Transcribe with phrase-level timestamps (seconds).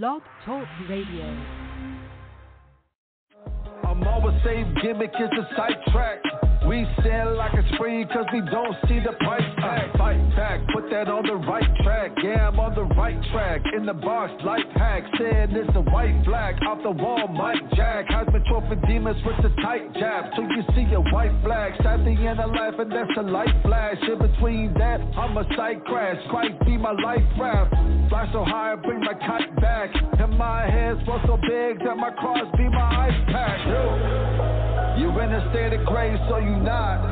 [0.00, 1.26] Blog Talk Radio.
[3.84, 6.31] I'm always safe, gimmick is a sidetrack.
[6.72, 9.92] We sell like it's free cause we don't see the price tag.
[9.98, 12.12] Fight back, put that on the right track.
[12.24, 13.60] Yeah, I'm on the right track.
[13.76, 15.04] In the box, life hack.
[15.18, 16.56] Saying it's a white flag.
[16.66, 18.08] Off the wall, Mike Jack.
[18.08, 20.32] Heisman Trophy demons with the tight jab.
[20.34, 21.74] Till you see a white flag.
[21.84, 23.98] At the end of life, and that's a light flash.
[24.08, 26.16] In between that, I'm a sight crash.
[26.30, 27.74] Christ be my life raft.
[28.08, 29.90] Fly so high, bring my kite back.
[29.92, 34.41] And my hands head's so big that my cross be my ice pack.
[35.02, 37.02] You in a state of grace, so you not.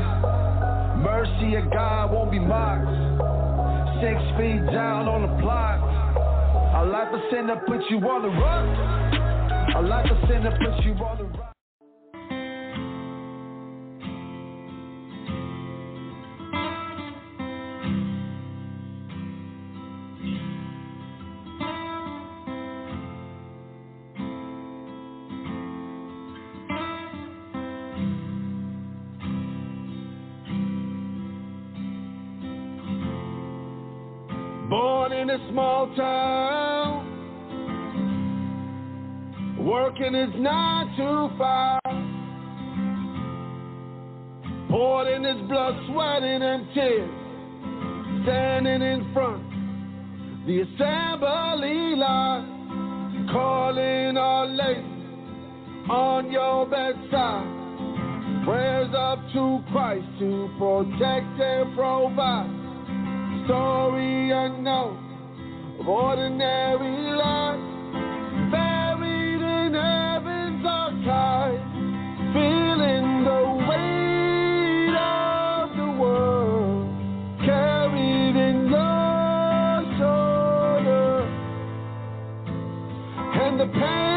[1.02, 2.86] Mercy of God won't be mocked.
[3.98, 5.82] Six feet down on the plot.
[6.78, 9.74] A life of sin put you on the run.
[9.74, 11.29] A life of sin put you on the
[35.80, 37.06] small town,
[39.59, 41.80] working is not too far.
[44.68, 47.10] Poured in his blood, sweating and tears,
[48.24, 49.42] standing in front
[50.46, 54.84] the assembly line, calling our lady
[55.90, 57.56] on your bedside.
[58.44, 62.48] Prayers up to Christ to protect and provide.
[63.46, 65.09] Story unknown
[65.81, 67.60] of ordinary life,
[68.50, 71.60] buried in heaven's archive,
[72.34, 76.87] feeling the weight of the world
[77.44, 81.25] carried in your shoulder,
[83.42, 84.09] and the pains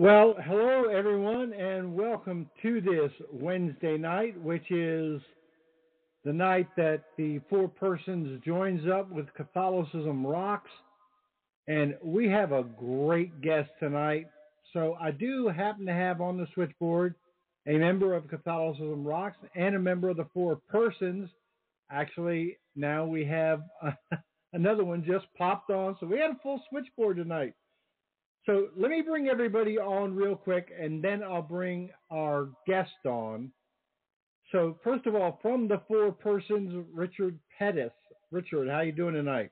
[0.00, 5.20] Well, hello everyone, and welcome to this Wednesday night, which is
[6.22, 10.70] the night that the Four Persons joins up with Catholicism Rocks.
[11.66, 14.26] And we have a great guest tonight.
[14.72, 17.16] So I do happen to have on the switchboard
[17.66, 21.28] a member of Catholicism Rocks and a member of the Four Persons.
[21.90, 23.62] Actually, now we have
[24.52, 25.96] another one just popped on.
[25.98, 27.54] So we had a full switchboard tonight.
[28.48, 33.52] So let me bring everybody on real quick, and then I'll bring our guest on.
[34.52, 37.92] So first of all, from the four persons, Richard Pettis.
[38.30, 39.50] Richard, how you doing tonight?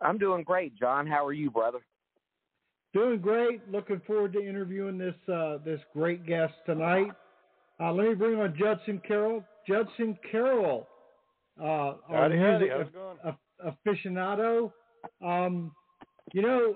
[0.00, 1.06] I'm doing great, John.
[1.06, 1.78] How are you, brother?
[2.94, 3.60] Doing great.
[3.70, 7.12] Looking forward to interviewing this uh, this great guest tonight.
[7.80, 9.44] Uh, let me bring on Judson Carroll.
[9.68, 10.88] Judson Carroll,
[11.60, 12.64] uh, our Howdy, howdy.
[12.64, 12.94] music How's it
[13.84, 14.16] going?
[14.16, 14.72] aficionado.
[15.24, 15.70] Um,
[16.32, 16.74] You know,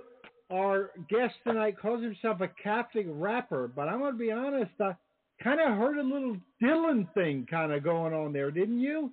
[0.53, 4.95] our guest tonight calls himself a Catholic rapper, but I'm going to be honest, I
[5.43, 9.11] kind of heard a little Dylan thing kind of going on there, didn't you?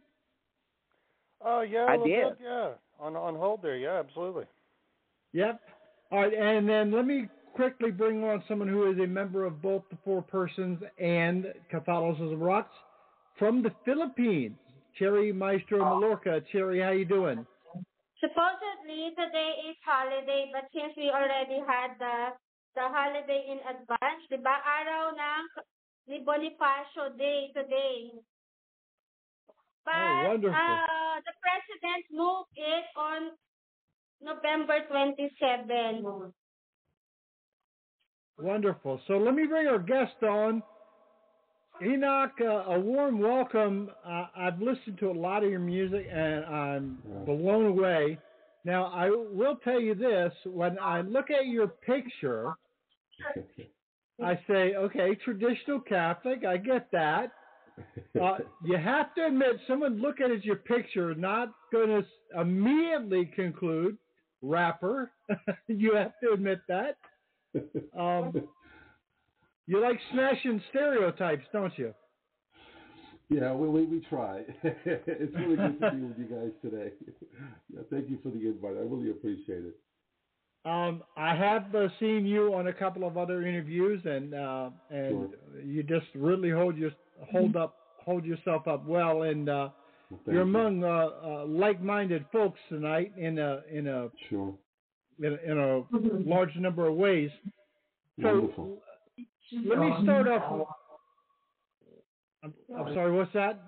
[1.41, 2.05] Oh yeah, I did.
[2.05, 3.77] good, yeah, on on hold there.
[3.77, 4.43] Yeah, absolutely.
[5.31, 5.61] Yep.
[6.11, 9.61] All right, and then let me quickly bring on someone who is a member of
[9.61, 12.75] both the Four Persons and Catholicism Rocks
[13.37, 14.57] from the Philippines.
[14.97, 15.93] Cherry Maestro ah.
[15.93, 16.41] Malorca.
[16.51, 17.45] Cherry, how you doing?
[18.19, 22.35] Supposedly today is holiday, but since we already had the
[22.75, 24.59] the holiday in advance, di ba?
[24.59, 25.43] Araw ng
[26.11, 28.11] ni Bonifacio Day today.
[29.87, 30.59] But Oh, wonderful.
[30.59, 33.21] uh, the president moved it on
[34.21, 36.33] November 27.
[38.37, 39.01] Wonderful.
[39.07, 40.63] So let me bring our guest on.
[41.81, 43.89] Enoch, uh, a warm welcome.
[44.05, 48.17] Uh, I've listened to a lot of your music and I'm blown away.
[48.65, 52.53] Now, I will tell you this when I look at your picture,
[54.23, 57.31] I say, okay, traditional Catholic, I get that.
[58.21, 63.97] Uh, you have to admit, someone looking at your picture, not going to immediately conclude
[64.41, 65.11] rapper.
[65.67, 66.97] you have to admit that.
[67.97, 68.33] Um,
[69.69, 71.93] you like smashing stereotypes, don't you?
[73.29, 74.41] Yeah, we we, we try.
[74.63, 76.91] it's really good to be with you guys today.
[77.73, 78.71] yeah, thank you for the invite.
[78.77, 79.75] I really appreciate it.
[80.65, 85.29] Um, I have uh, seen you on a couple of other interviews, and uh, and
[85.63, 86.89] you just really hold your
[87.31, 89.69] hold up hold yourself up well, and uh,
[90.09, 90.41] Well, you're you.
[90.41, 94.55] among uh, uh, like-minded folks tonight in a in a Sure.
[95.19, 97.29] in a, in a large number of ways.
[98.21, 98.79] So Wonderful.
[99.53, 100.67] Let me start off.
[102.43, 103.61] I'm, I'm sorry, what's that?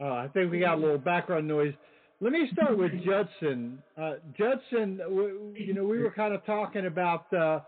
[0.00, 1.74] Uh, I think we got a little background noise.
[2.20, 3.82] Let me start with Judson.
[4.00, 7.60] Uh, Judson, w- you know, we were kind of talking about uh,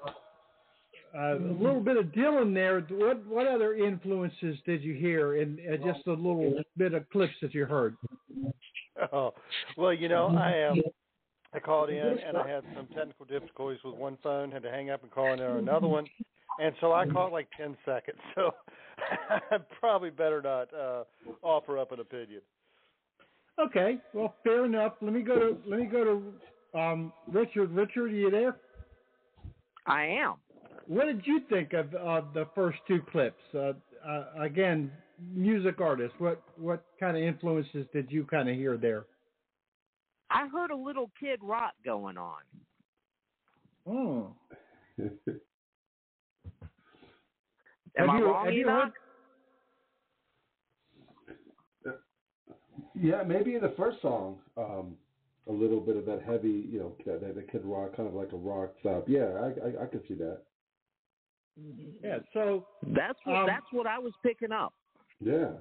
[1.16, 2.80] uh, a little bit of Dylan there.
[2.80, 7.34] What what other influences did you hear in uh, just a little bit of clips
[7.42, 7.96] that you heard?
[9.12, 9.32] Oh,
[9.76, 10.80] well, you know, I um,
[11.52, 14.90] I called in and I had some technical difficulties with one phone, had to hang
[14.90, 16.06] up and call in on another one,
[16.60, 18.18] and so I called like ten seconds.
[18.34, 18.52] So
[19.50, 21.04] I probably better not uh,
[21.42, 22.42] offer up an opinion.
[23.58, 24.94] Okay, well, fair enough.
[25.00, 27.70] Let me go to let me go to um, Richard.
[27.72, 28.56] Richard, are you there?
[29.86, 30.34] I am.
[30.86, 33.40] What did you think of uh, the first two clips?
[33.54, 33.72] Uh,
[34.06, 34.90] uh, again,
[35.32, 36.14] music artists.
[36.18, 39.04] What what kind of influences did you kind of hear there?
[40.30, 42.38] I heard a little kid rock going on.
[43.86, 44.32] Oh,
[47.98, 48.92] Am Have I you- wrong, have you Enoch?
[52.94, 54.96] yeah, maybe in the first song, um,
[55.48, 58.32] a little bit of that heavy, you know, that, that kid rock, kind of like
[58.32, 59.08] a rock stop.
[59.08, 59.46] Yeah, I
[59.80, 60.42] I, I could see that.
[62.02, 62.18] Yeah.
[62.32, 64.72] So That's what Um, that's what I was picking up.
[65.20, 65.52] Yeah.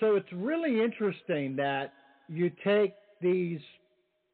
[0.00, 1.92] so it's really interesting that
[2.28, 3.60] you take these.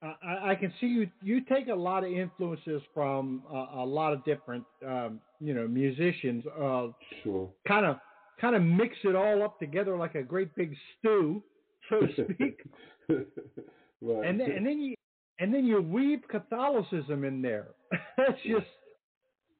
[0.03, 3.85] Uh, I, I can see you you take a lot of influences from uh, a
[3.87, 6.45] lot of different um, you know musicians.
[6.47, 6.89] Uh,
[7.23, 7.49] Sure.
[7.69, 7.99] kind of
[8.41, 11.41] kind of mix it all up together like a great big stew,
[11.89, 12.61] so to speak.
[13.09, 14.27] right.
[14.27, 14.95] and then, and then you
[15.39, 17.69] and then you weave Catholicism in there.
[18.17, 18.67] That's just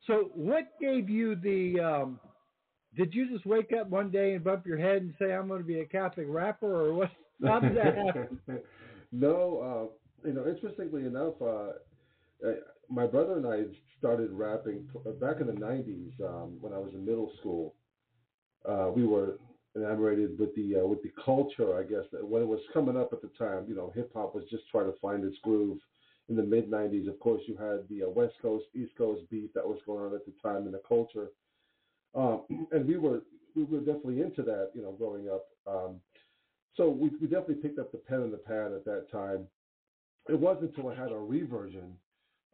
[0.07, 0.31] so.
[0.35, 1.81] What gave you the?
[1.81, 2.21] Um,
[2.97, 5.61] did you just wake up one day and bump your head and say, "I'm going
[5.61, 7.11] to be a Catholic rapper," or what?
[7.45, 8.39] How did that happen?
[9.13, 9.91] no,
[10.25, 11.73] uh, you know, interestingly enough, uh,
[12.47, 12.53] uh,
[12.89, 13.65] my brother and I
[13.99, 14.87] started rapping
[15.21, 17.75] back in the '90s um, when I was in middle school.
[18.69, 19.39] Uh, we were
[19.77, 22.05] enamored with the uh, with the culture, I guess.
[22.13, 24.65] that When it was coming up at the time, you know, hip hop was just
[24.71, 25.79] trying to find its groove.
[26.33, 29.53] In the mid '90s, of course, you had the uh, West Coast East Coast beat
[29.53, 31.29] that was going on at the time in the culture,
[32.15, 32.41] um,
[32.73, 33.21] and we were
[33.55, 35.45] we were definitely into that, you know, growing up.
[35.67, 36.01] Um,
[36.75, 39.47] so we, we definitely picked up the pen and the pad at that time.
[40.27, 41.93] It wasn't until I had a reversion,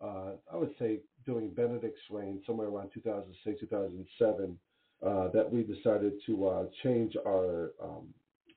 [0.02, 4.58] uh, I would say during Benedict's reign, somewhere around 2006, 2007,
[5.06, 8.08] uh, that we decided to uh, change our um,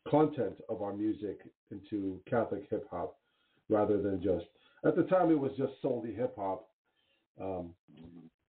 [0.10, 3.18] content of our music into Catholic hip hop
[3.70, 4.48] rather than just,
[4.86, 6.68] at the time it was just solely hip hop.
[7.40, 7.74] Um,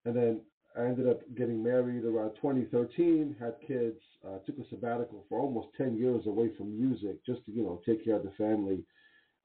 [0.05, 0.41] and then
[0.77, 5.69] I ended up getting married around 2013, had kids, uh, took a sabbatical for almost
[5.77, 8.83] 10 years away from music just to, you know, take care of the family.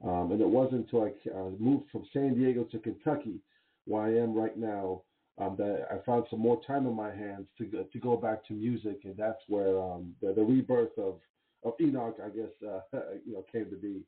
[0.05, 3.41] Um, and it wasn't until I uh, moved from San Diego to Kentucky,
[3.87, 5.03] where I am right now,
[5.39, 8.47] um, that I found some more time in my hands to go, to go back
[8.47, 11.17] to music, and that's where um, the, the rebirth of
[11.65, 12.81] of Enoch, I guess, uh,
[13.27, 14.03] you know, came to be.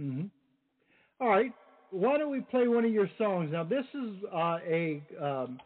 [0.00, 0.26] Mm-hmm.
[1.20, 1.52] All right.
[1.90, 3.50] Why don't we play one of your songs?
[3.52, 5.60] Now, this is uh, a um,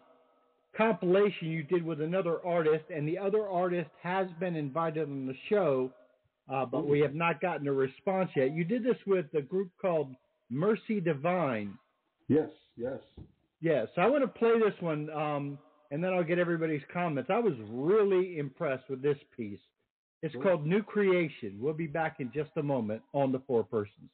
[0.76, 5.34] compilation you did with another artist, and the other artist has been invited on the
[5.48, 5.90] show,
[6.52, 8.52] uh, but we have not gotten a response yet.
[8.52, 10.08] You did this with a group called
[10.50, 11.78] Mercy Divine.
[12.28, 13.00] Yes, yes.
[13.60, 15.58] Yes, I want to play this one, um,
[15.90, 17.30] and then I'll get everybody's comments.
[17.32, 19.60] I was really impressed with this piece.
[20.22, 21.58] It's called New Creation.
[21.60, 24.10] We'll be back in just a moment on the Four Persons.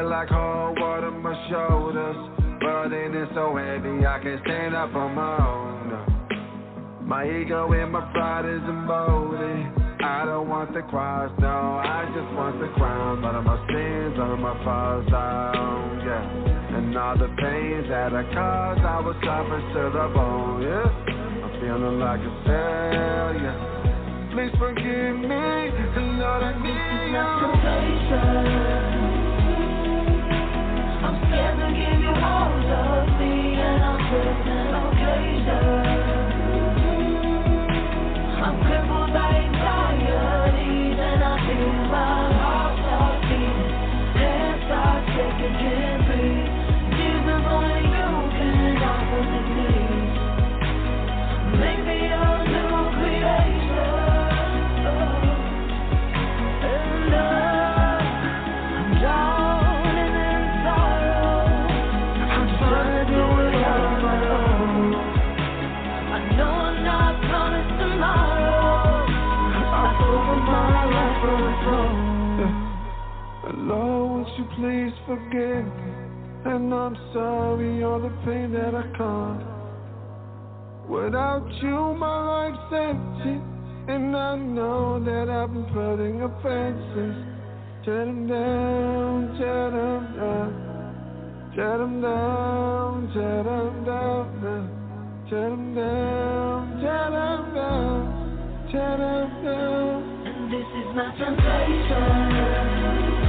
[0.00, 2.16] Feel like whole water on my shoulders,
[2.60, 7.06] but is so heavy I can't stand up on my own.
[7.06, 10.00] My ego and my pride is emboldened.
[10.00, 13.24] I don't want the cross, no, I just want the crown.
[13.24, 16.76] All of my sins, all of my falls own, yeah.
[16.78, 20.88] And all the pains that I caused, I was suffering to the bone, yeah.
[21.44, 23.56] I'm feeling like a failure.
[24.32, 27.18] Please forgive me, and Lord, I need you.
[27.18, 28.99] I'm scared
[51.86, 53.69] me a new creation.
[74.60, 75.92] Please forgive me?
[76.44, 79.44] And I'm sorry all the pain that I caused.
[80.88, 83.40] Without you, my life's empty.
[83.88, 87.16] And I know that I've been putting offenses.
[87.84, 90.52] Tear them down, tear them down.
[91.56, 94.28] Tear them down, tear them down.
[95.30, 98.68] Tear them down, tear them down.
[98.70, 100.02] Tear them down.
[100.26, 103.19] And this is my temptation.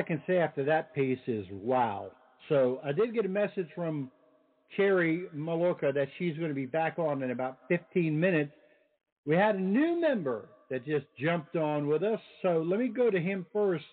[0.00, 2.10] I can say after that piece is wow.
[2.48, 4.10] So I did get a message from
[4.74, 8.50] Cherry Maloka that she's going to be back on in about 15 minutes.
[9.26, 12.18] We had a new member that just jumped on with us.
[12.40, 13.84] So let me go to him first.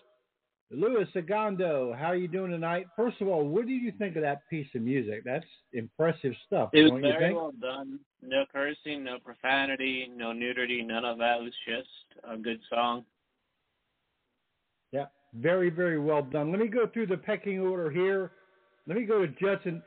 [0.70, 2.86] Louis Agando, how are you doing tonight?
[2.96, 5.24] First of all, what did you think of that piece of music?
[5.26, 6.70] That's impressive stuff.
[6.72, 8.00] It was very well done.
[8.22, 11.40] No cursing, no profanity, no nudity, none of that.
[11.40, 13.04] It was just a good song.
[14.90, 15.04] Yeah,
[15.34, 16.50] very, very well done.
[16.50, 18.30] Let me go through the pecking order here.
[18.86, 19.82] Let me go to Judson.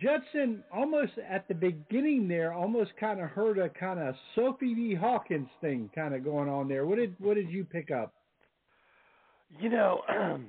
[0.00, 4.94] Judson, almost at the beginning there, almost kind of heard a kind of Sophie B.
[4.94, 6.84] Hawkins thing kind of going on there.
[6.84, 8.12] What did what did you pick up?
[9.58, 10.02] You know,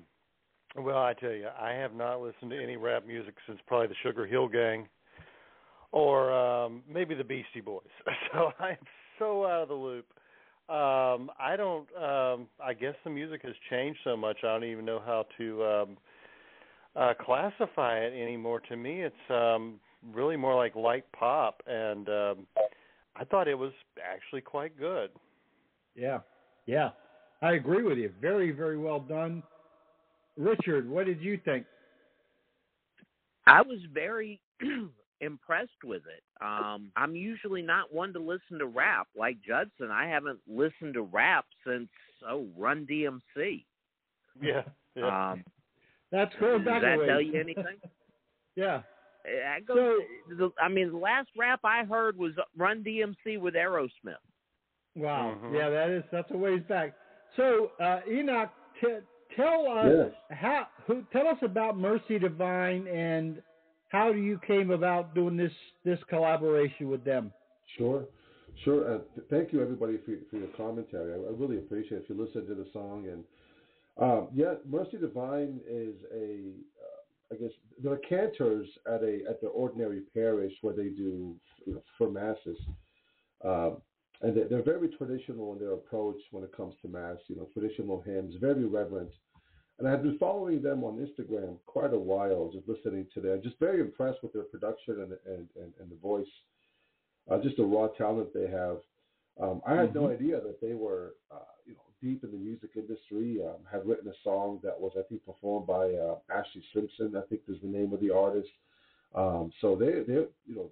[0.78, 3.96] well, I tell you, I have not listened to any rap music since probably the
[4.04, 4.88] Sugar Hill Gang,
[5.94, 7.84] or um, maybe the Beastie Boys.
[8.34, 8.78] So I am
[9.18, 10.06] so out of the loop.
[10.70, 11.88] Um, I don't.
[11.96, 14.38] Um, I guess the music has changed so much.
[14.44, 15.98] I don't even know how to um,
[16.96, 18.60] uh, classify it anymore.
[18.68, 19.80] To me, it's um,
[20.14, 22.48] really more like light pop, and um,
[23.16, 23.72] I thought it was
[24.06, 25.10] actually quite good.
[25.96, 26.20] Yeah,
[26.66, 26.90] yeah,
[27.42, 28.12] I agree with you.
[28.22, 29.44] Very, very well done,
[30.36, 30.90] Richard.
[30.90, 31.66] What did you think?
[33.48, 34.42] I was very
[35.22, 36.24] impressed with it.
[36.42, 39.92] Um, I'm usually not one to listen to rap like Judson.
[39.92, 41.90] I haven't listened to rap since
[42.28, 43.64] oh Run DMC.
[44.42, 44.62] Yeah.
[44.96, 45.32] yeah.
[45.32, 45.44] Um,
[46.12, 47.78] That's going back does that a tell you anything?
[48.56, 48.82] yeah.
[49.26, 49.98] I, go,
[50.30, 54.16] the, I mean, the last rap I heard was Run DMC with Aerosmith.
[54.96, 55.38] Wow.
[55.44, 55.54] Mhm.
[55.54, 56.94] Yeah, that is that's a ways back.
[57.36, 58.50] So uh, Enoch,
[58.82, 58.88] t-
[59.36, 59.86] tell us
[60.30, 60.38] Yes.
[60.40, 63.42] how who tell us about Mercy Divine and
[63.90, 65.52] how you came about doing this
[65.86, 67.32] this collaboration with them.
[67.78, 68.06] Sure,
[68.64, 68.96] sure.
[68.96, 71.14] Uh, th- thank you, everybody, for, for your commentary.
[71.14, 72.04] I, I really appreciate it.
[72.04, 73.24] If you listen to the song, and
[74.02, 76.52] um, yeah, Mercy Divine is a,
[76.82, 77.52] uh, I guess
[77.84, 82.58] they're cantors at a at the ordinary parish where they do you know, for masses,
[83.44, 83.78] um,
[84.22, 87.18] and they're, they're very traditional in their approach when it comes to mass.
[87.28, 89.12] You know, traditional hymns, very reverent.
[89.80, 93.42] And I've been following them on Instagram quite a while, just listening to them.
[93.44, 96.28] Just very impressed with their production and and, and, and the voice
[97.30, 98.78] uh, just the raw talent they have.
[99.40, 102.72] Um, I had no idea that they were, uh, you know, deep in the music
[102.76, 103.40] industry.
[103.44, 107.16] Um, had written a song that was, I think, performed by uh, Ashlee Simpson.
[107.16, 108.50] I think is the name of the artist.
[109.14, 110.72] Um, so they, they, you know,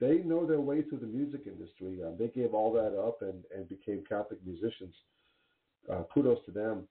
[0.00, 2.00] they know their way through the music industry.
[2.02, 4.94] Um, they gave all that up and and became Catholic musicians.
[5.90, 6.88] Uh, kudos to them.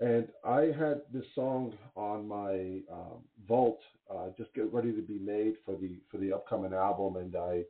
[0.00, 3.80] And I had this song on my um, vault,
[4.10, 7.64] uh, just get ready to be made for the for the upcoming album, and I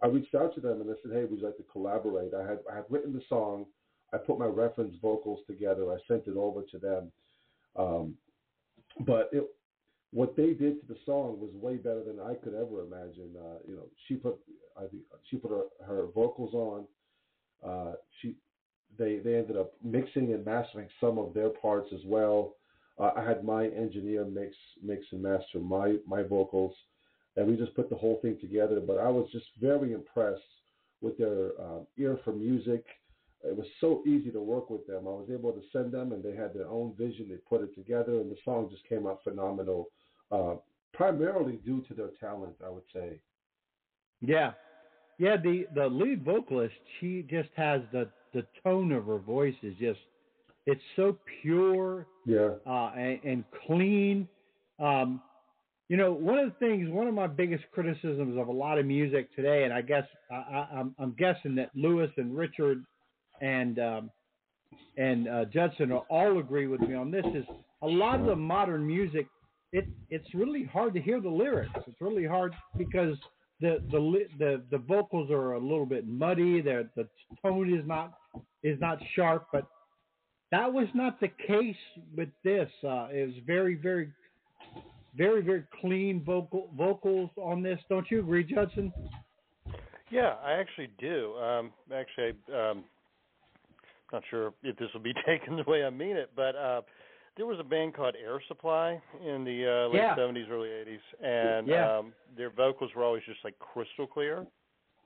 [0.00, 2.46] I reached out to them and I said, "Hey, we'd you like to collaborate?" I
[2.46, 3.66] had I had written the song,
[4.12, 7.12] I put my reference vocals together, I sent it over to them,
[7.74, 8.14] um,
[9.00, 9.44] but it,
[10.12, 13.34] what they did to the song was way better than I could ever imagine.
[13.36, 14.38] Uh, you know, she put
[14.76, 16.86] I think she put her, her vocals on.
[17.64, 18.36] Uh, she
[18.98, 22.54] they they ended up mixing and mastering some of their parts as well.
[22.98, 26.74] Uh, I had my engineer mix mix and master my my vocals
[27.36, 28.80] and we just put the whole thing together.
[28.80, 30.40] But I was just very impressed
[31.00, 32.84] with their um, ear for music.
[33.44, 35.08] It was so easy to work with them.
[35.08, 37.26] I was able to send them, and they had their own vision.
[37.28, 39.88] They put it together, and the song just came out phenomenal.
[40.30, 40.54] Uh,
[40.94, 43.20] primarily due to their talent, I would say.
[44.20, 44.52] Yeah,
[45.18, 45.36] yeah.
[45.36, 50.00] The the lead vocalist, she just has the the tone of her voice is just
[50.66, 52.50] it's so pure Yeah.
[52.66, 54.28] uh, and, and clean.
[54.78, 55.20] Um,
[55.88, 58.86] you know, one of the things, one of my biggest criticisms of a lot of
[58.86, 62.82] music today, and I guess I, I, I'm, I'm guessing that Lewis and Richard
[63.40, 64.10] and um,
[64.96, 67.44] and uh, Judson will all agree with me on this, is
[67.82, 69.26] a lot of the modern music.
[69.72, 71.72] It it's really hard to hear the lyrics.
[71.86, 73.16] It's really hard because
[73.62, 76.60] the the the the vocals are a little bit muddy.
[76.60, 77.08] They're, the
[77.40, 78.18] tone is not
[78.62, 79.66] is not sharp, but
[80.50, 81.76] that was not the case
[82.16, 82.68] with this.
[82.84, 84.12] Uh, it was very, very,
[85.16, 87.78] very, very clean vocal vocals on this.
[87.88, 88.92] Don't you agree, Judson?
[90.10, 91.34] Yeah, I actually do.
[91.38, 92.84] Um, actually, um,
[94.12, 96.82] not sure if this will be taken the way I mean it, but uh,
[97.36, 100.16] there was a band called Air Supply in the uh, late Yeah.
[100.16, 101.98] 70s, early 80s, and Yeah.
[101.98, 104.46] um, their vocals were always just like crystal clear,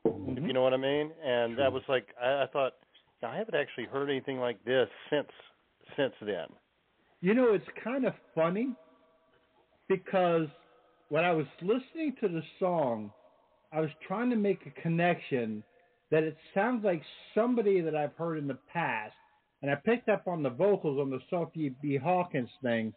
[0.06, 0.38] Mm-hmm.
[0.38, 1.12] if you know what I mean.
[1.24, 2.74] And that was like I, I thought
[3.22, 5.28] I haven't actually heard anything like this since
[5.96, 6.46] since then.
[7.20, 8.68] You know, it's kind of funny
[9.88, 10.48] because
[11.08, 13.10] when I was listening to the song,
[13.72, 15.62] I was trying to make a connection
[16.10, 17.02] that it sounds like
[17.34, 19.14] somebody that I've heard in the past,
[19.62, 21.96] and I picked up on the vocals on the Sophie B.
[21.96, 22.92] Hawkins thing,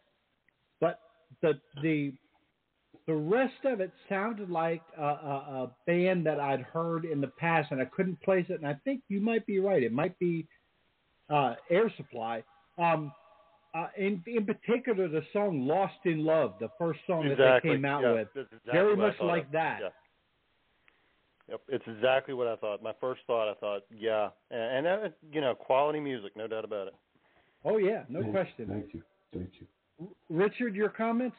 [0.80, 1.00] but
[1.42, 2.14] the the
[3.08, 7.28] the rest of it sounded like a, a, a band that I'd heard in the
[7.28, 8.60] past, and I couldn't place it.
[8.60, 10.48] And I think you might be right; it might be
[11.30, 12.44] uh, Air Supply.
[12.78, 13.12] Um,
[13.74, 17.86] uh, in in particular, the song "Lost in Love," the first song that they came
[17.86, 19.80] out yeah, with, exactly very much like that.
[19.82, 19.90] Yeah.
[21.50, 22.84] Yep, it's exactly what I thought.
[22.84, 26.64] My first thought, I thought, yeah, and, and uh, you know, quality music, no doubt
[26.66, 26.96] about it.
[27.66, 28.68] Oh yeah, no Thank- question.
[28.68, 29.02] Thank you.
[29.34, 30.08] Thank you.
[30.30, 31.36] Richard, your comments?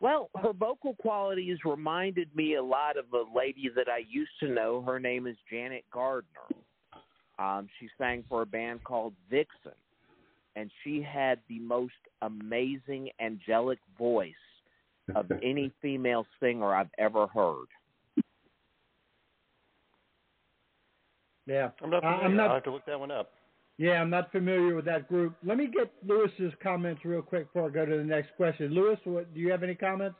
[0.00, 4.48] Well, her vocal qualities reminded me a lot of a lady that I used to
[4.48, 4.82] know.
[4.82, 6.26] Her name is Janet Gardner.
[7.38, 9.72] Um, she sang for a band called Vixen,
[10.54, 14.32] and she had the most amazing angelic voice
[15.14, 17.66] of any female singer I've ever heard.
[21.46, 22.24] Yeah, I'm not I- familiar.
[22.26, 23.32] I'm not- I'll have to look that one up.
[23.78, 25.36] yeah, I'm not familiar with that group.
[25.44, 28.72] Let me get Lewis's comments real quick before I go to the next question.
[28.72, 30.16] Lewis, what, do you have any comments?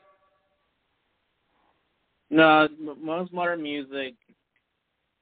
[2.29, 2.67] No,
[3.01, 4.15] most modern music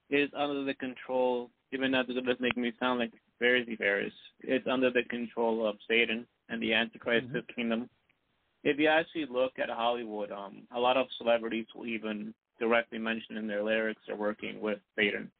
[0.09, 4.11] is under the control, even though it does make me sound like Pharisee Varys.
[4.41, 7.39] It's under the control of Satan and the Antichrist Mm-hmm.
[7.55, 7.89] kingdom.
[8.63, 13.37] If you actually look at Hollywood, um, a lot of celebrities will even directly mention
[13.37, 15.31] in their lyrics they're working with Satan,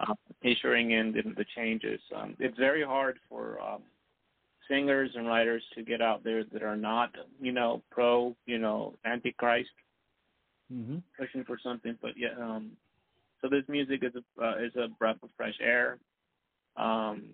[0.00, 2.00] uh, issuing in the, the changes.
[2.14, 3.82] Um, it's very hard for um,
[4.68, 8.94] singers and writers to get out there that are not, you know, pro, you know,
[9.04, 9.70] Antichrist
[10.72, 10.96] Mm-hmm.
[11.18, 11.96] pushing for something.
[12.00, 12.70] But yeah, um,
[13.42, 15.98] so this music is a uh, is a breath of fresh air.
[16.76, 17.24] Um,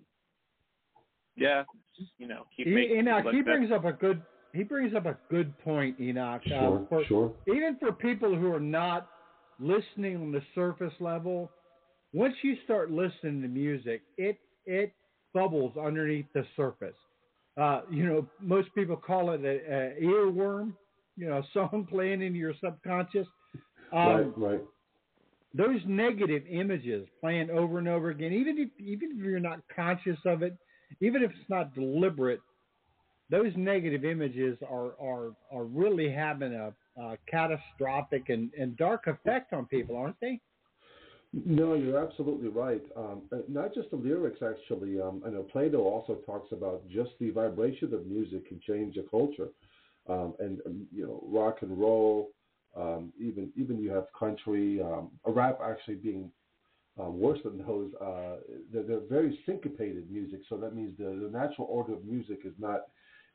[1.37, 1.63] yeah,
[1.97, 3.57] just, you know, keep making Enoch, he look better.
[3.57, 4.21] brings up a good
[4.53, 6.41] he brings up a good point, Enoch.
[6.45, 7.31] Sure, Uh, for, sure.
[7.47, 9.07] even for people who are not
[9.59, 11.49] listening on the surface level,
[12.13, 14.93] once you start listening to music, it it
[15.33, 16.95] bubbles underneath the surface.
[17.57, 20.73] Uh, you know, most people call it a, a earworm.
[21.17, 23.27] You know, a song playing in your subconscious.
[23.93, 24.61] Um, right, right.
[25.53, 30.17] those negative images playing over and over again, even if even if you're not conscious
[30.25, 30.55] of it,
[31.01, 32.41] even if it's not deliberate,
[33.29, 39.53] those negative images are are are really having a, a catastrophic and, and dark effect
[39.53, 40.39] on people, aren't they?
[41.33, 42.83] No, you're absolutely right.
[42.97, 44.99] Um, not just the lyrics, actually.
[44.99, 49.03] Um, I know Plato also talks about just the vibration of music can change a
[49.03, 49.47] culture,
[50.09, 52.31] um, and um, you know, rock and roll.
[52.75, 56.31] Um, even even you have country, um, rap actually being
[56.97, 57.91] worse than those.
[58.01, 58.37] Uh,
[58.71, 62.53] they're, they're very syncopated music, so that means the, the natural order of music is
[62.59, 62.81] not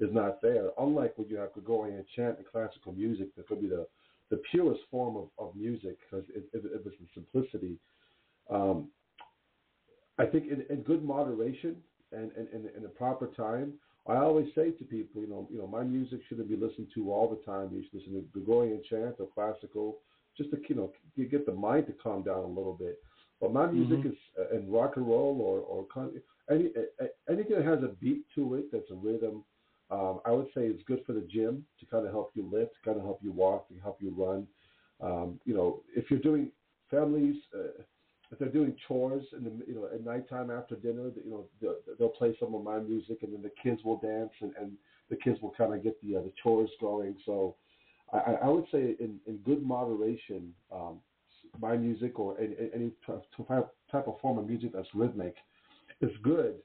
[0.00, 0.70] is not there.
[0.78, 3.86] Unlike when you have Gregorian chant and classical music, that could be the
[4.30, 7.78] the purest form of, of music because it, it, it was the simplicity.
[8.50, 8.88] Um,
[10.18, 11.76] I think in, in good moderation
[12.12, 13.74] and in in a proper time,
[14.06, 17.12] I always say to people, you know, you know, my music shouldn't be listened to
[17.12, 17.70] all the time.
[17.72, 19.98] You should listen to Gregorian chant or classical,
[20.36, 22.98] just to you know you get the mind to calm down a little bit.
[23.40, 24.06] But my music Mhm.
[24.06, 26.70] is uh, in rock and roll or or con- any
[27.28, 29.44] anything that has a beat to it, that's a rhythm.
[29.90, 32.72] Um, I would say it's good for the gym to kind of help you lift,
[32.84, 34.46] kind of help you walk, to help you run.
[35.00, 36.50] Um, you know, if you're doing
[36.90, 37.82] families, uh,
[38.32, 42.08] if they're doing chores the you know at nighttime after dinner, you know they'll, they'll
[42.08, 44.72] play some of my music, and then the kids will dance, and, and
[45.10, 47.14] the kids will kind of get the uh, the chores going.
[47.24, 47.54] So
[48.12, 50.98] I, I would say in, in good moderation, um,
[51.60, 55.34] my music or any, any type of form of music that's rhythmic
[56.00, 56.56] is good.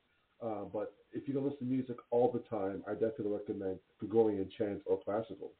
[0.41, 4.49] Uh, but if you don't listen to music all the time, I definitely recommend Gregorian
[4.57, 5.51] chant or classical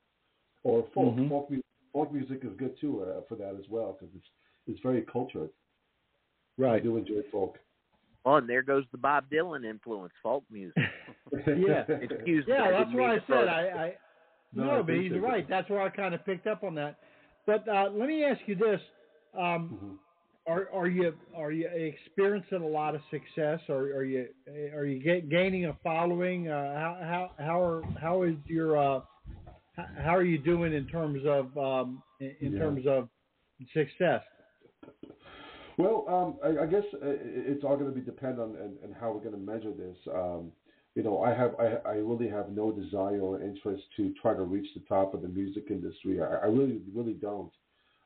[0.63, 1.15] or folk.
[1.15, 1.29] Mhm.
[1.29, 1.61] Folk, mu-
[1.93, 4.27] folk music is good too uh, for that as well because it's
[4.67, 5.49] it's very cultured.
[6.59, 6.83] I Right.
[6.83, 7.57] do enjoy folk.
[8.25, 10.77] Oh, and there goes the Bob Dylan influence, folk music.
[11.47, 11.85] Yeah.
[11.89, 12.53] Excuse me.
[12.53, 13.49] Yeah, I that's didn't why I said that.
[13.49, 13.97] I, I
[14.53, 15.49] No, no, I but he's appreciate right.
[15.49, 16.97] That's where I kind of picked up on that.
[17.45, 18.81] But uh, let me ask you this:
[19.33, 19.97] um, Mhm.
[20.47, 24.27] Are are you are you experiencing a lot of success, or are you
[24.73, 26.47] are you get, gaining a following?
[26.49, 29.01] Uh, how how how are how is your uh,
[29.75, 32.59] how are you doing in terms of um, in, in Yeah.
[32.59, 33.09] terms of
[33.73, 34.23] success?
[35.77, 38.93] Well, um, I, I guess uh, it's all going to be depend on and, and
[38.99, 39.97] how we're going to measure this.
[40.13, 40.51] Um,
[40.95, 44.43] you know, I have I, I really have no desire or interest to try to
[44.43, 46.21] reach the top of the music industry.
[46.21, 47.51] I, I really really don't.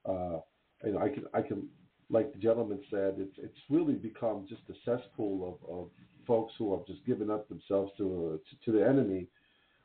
[0.05, 0.39] Uh,
[0.83, 1.67] you know, I can I can
[2.09, 5.89] like the gentleman said, it's it's really become just a cesspool of, of
[6.27, 9.27] folks who have just given up themselves to to, to the enemy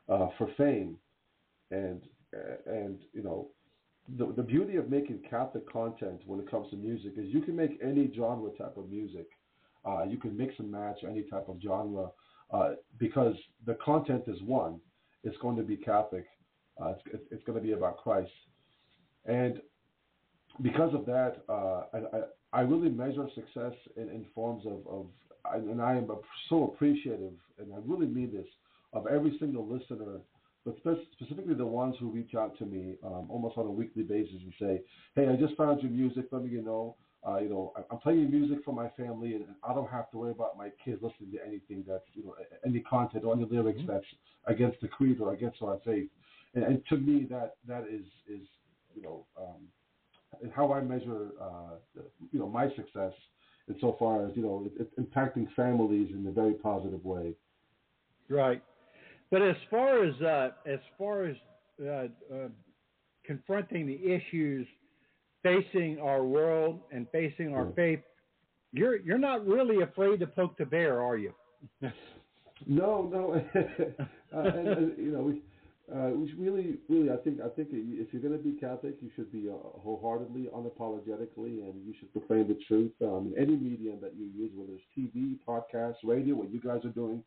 [0.09, 0.97] uh, for fame,
[1.71, 2.01] and
[2.65, 3.47] and you know
[4.17, 7.55] the the beauty of making Catholic content when it comes to music is you can
[7.55, 9.27] make any genre type of music.
[9.83, 12.11] Uh, you can mix and match any type of genre
[12.53, 14.79] uh, because the content is one.
[15.23, 16.25] It's going to be Catholic.
[16.79, 18.31] Uh, it's, it's going to be about Christ,
[19.25, 19.61] and
[20.61, 25.05] because of that, uh, I, I, I really measure success in, in forms of, of
[25.53, 26.07] and I am
[26.49, 28.45] so appreciative, and I really mean this,
[28.93, 30.19] of every single listener
[30.65, 34.03] but spe- specifically the ones who reach out to me um, almost on a weekly
[34.03, 34.81] basis and say,
[35.15, 36.25] "Hey, I just found your music.
[36.31, 36.95] Let me you know.
[37.27, 40.31] Uh, you know, I'm playing music for my family, and I don't have to worry
[40.31, 42.35] about my kids listening to anything that's you know
[42.65, 44.05] any content or any lyrics that's
[44.47, 46.09] against the creed or against our faith."
[46.53, 48.45] and, and to me that that is is
[48.95, 49.61] you know um,
[50.55, 51.75] how I measure uh,
[52.31, 53.13] you know my success
[53.67, 57.35] insofar as you know it, it's impacting families in a very positive way.
[58.29, 58.63] Right,
[59.29, 61.35] but as far as uh, as far as
[61.83, 62.47] uh, uh,
[63.25, 64.67] confronting the issues
[65.43, 67.71] facing our world and facing our Yeah.
[67.75, 67.99] faith,
[68.71, 71.33] you're you're not really afraid to poke the bear, are you?
[72.67, 73.33] No, no,
[74.35, 75.41] uh, and, and, you know, we,
[75.93, 79.09] uh, we really, really, I think, I think if you're going to be Catholic, you
[79.15, 82.91] should be uh, wholeheartedly, unapologetically, and you should proclaim the truth.
[83.01, 86.85] Um, in any medium that you use, whether it's TV, podcast, radio, what you guys
[86.85, 87.23] are doing,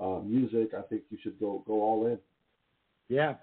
[0.00, 2.18] uh, music, I think you should go go all in.
[3.08, 3.34] Yeah,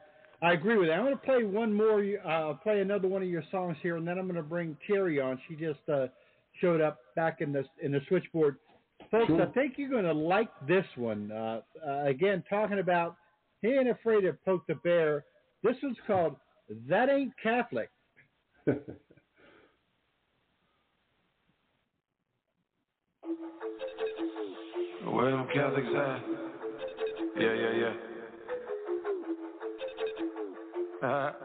[0.41, 0.95] I agree with that.
[0.95, 4.07] I'm going to play one more, uh, play another one of your songs here, and
[4.07, 5.39] then I'm going to bring Terry on.
[5.47, 6.07] She just uh,
[6.59, 8.57] showed up back in the in the switchboard.
[9.11, 9.41] Folks, Sure.
[9.41, 11.31] I think you're going to like this one.
[11.31, 13.17] Uh, uh, again, talking about
[13.65, 15.25] he ain't afraid to poke the bear.
[15.63, 16.35] This one's called
[16.87, 17.89] "That Ain't Catholic."
[25.05, 26.21] Where them Catholics at?
[27.39, 27.93] Yeah, yeah, yeah.
[31.03, 31.31] Uh-huh.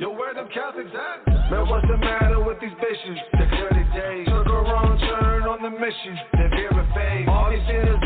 [0.00, 1.26] Yo, where them Catholics at?
[1.50, 3.18] Man, what's the matter with these bitches?
[3.32, 6.18] The dirty days took a wrong turn on the mission.
[6.32, 7.28] They're veering phase.
[7.28, 7.98] All these sinners,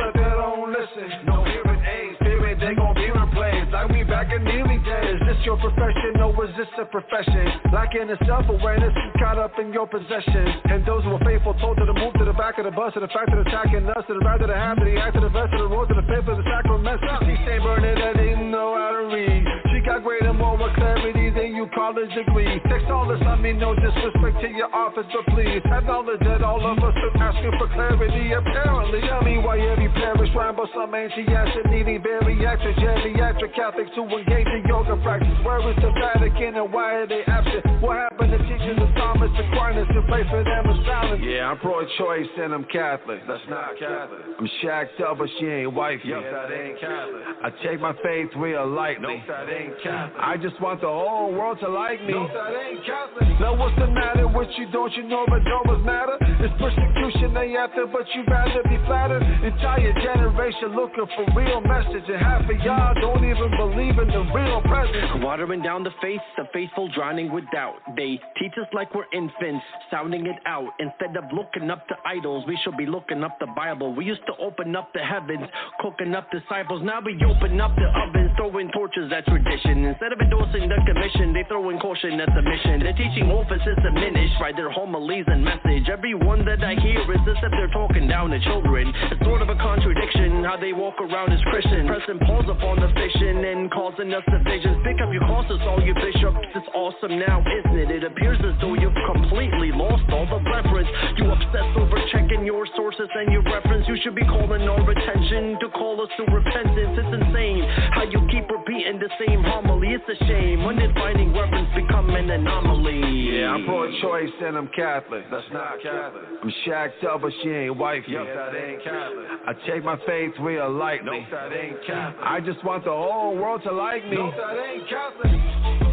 [0.85, 1.27] listen.
[1.27, 2.17] No hearing aids.
[2.21, 3.73] Spirit, they gon' be replaced.
[3.73, 5.17] Like we back in the early days.
[5.17, 7.73] Is this your profession or is this a profession?
[7.73, 10.61] Lacking in self-awareness is caught up in your possessions.
[10.65, 12.93] And those who are faithful told to move to the back of the bus.
[12.95, 14.05] To the fact that attacking us.
[14.09, 14.55] To the right of the.
[14.55, 15.53] To the act to the vest.
[15.53, 15.89] To the road.
[15.89, 17.01] To the of the sacrament.
[17.25, 19.45] She say burning that didn't know how to read.
[19.73, 22.61] She got greater, more clarity than you college degree.
[22.69, 26.43] Text all this, I mean no disrespect to your office, but please have acknowledge that
[26.43, 28.33] all of us are asking for clarity.
[28.33, 34.03] Apparently, I mean why every parish ramble some ancient acid needing bariatric, geriatric Catholics to
[34.03, 35.37] engage in yoga practice.
[35.45, 37.83] Where is the Vatican and why are they absent?
[37.83, 41.23] What happened to teaching the Thomas Aquinas to play for them is silent?
[41.23, 43.21] Yeah, I'm pro-choice and I'm Catholic.
[43.29, 44.21] That's not Catholic.
[44.39, 46.09] I'm shacked up, but she ain't wifey.
[46.09, 47.23] Yup, that ain't Catholic.
[47.45, 49.19] I take my faith real lightly.
[49.19, 50.21] Nope, that ain't Catholic.
[50.21, 52.13] I just want the whole world to like me.
[52.13, 53.41] Nope, that ain't Catholic.
[53.41, 54.71] Now what's the matter with you?
[54.71, 56.19] Don't you know that dollars matter?
[56.21, 59.23] It's persecution they after, but you rather be flattered.
[59.23, 64.25] Entire generation looking for real message, and half of y'all don't even believe in the
[64.35, 65.23] real presence.
[65.23, 67.77] Watering down the faith, the faithful drowning with doubt.
[67.97, 70.71] They teach us like we're infants, sounding it out.
[70.79, 73.95] Instead of looking up to idols, we should be looking up the Bible.
[73.95, 75.47] We used to open up the heavens,
[75.81, 76.83] cooking up disciples.
[76.85, 79.85] Now we open up the ovens, throwing torches at tradition.
[79.85, 82.81] Instead of endorsing the commission, they throw in caution at the mission.
[82.81, 85.89] Their teaching office is diminished by their homilies and message.
[85.89, 88.93] Everyone that I hear is as if they're talking down to children.
[89.13, 92.89] It's sort of a contradiction how they walk around as Christians, pressing pause upon the
[92.93, 94.81] fiction and causing us divisions.
[94.85, 96.39] Pick up your crosses, all you bishops.
[96.55, 97.91] It's awesome now, isn't it?
[97.91, 100.89] It appears as though you've completely lost all the reference.
[101.21, 103.89] You obsess over checking your sources and your reference.
[103.89, 106.97] You should be calling our attention to call us to repentance.
[106.97, 109.97] It's insane how you keep repeating the same homily.
[109.97, 110.95] It's a shame when did
[111.35, 113.39] reference become an anomaly?
[113.39, 115.25] Yeah, I'm pro-choice and I'm Catholic.
[115.31, 116.25] That's not Catholic.
[116.43, 118.13] I'm shacked up, but she ain't wifey.
[118.13, 119.27] Yup, that ain't Catholic.
[119.47, 121.21] I take my faith real lightly.
[121.21, 122.25] Nope, that ain't Catholic.
[122.25, 124.17] I just want the whole world to like me.
[124.17, 125.84] Nope, that ain't Catholic.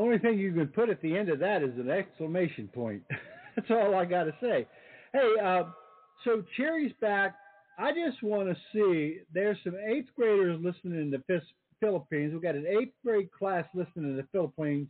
[0.00, 3.02] Only thing you can put at the end of that is an exclamation point.
[3.56, 4.66] That's all I got to say.
[5.12, 5.64] Hey, uh,
[6.24, 7.36] so Cherry's back.
[7.78, 9.20] I just want to see.
[9.32, 11.22] There's some eighth graders listening in the
[11.80, 12.32] Philippines.
[12.32, 14.88] We've got an eighth grade class listening in the Philippines,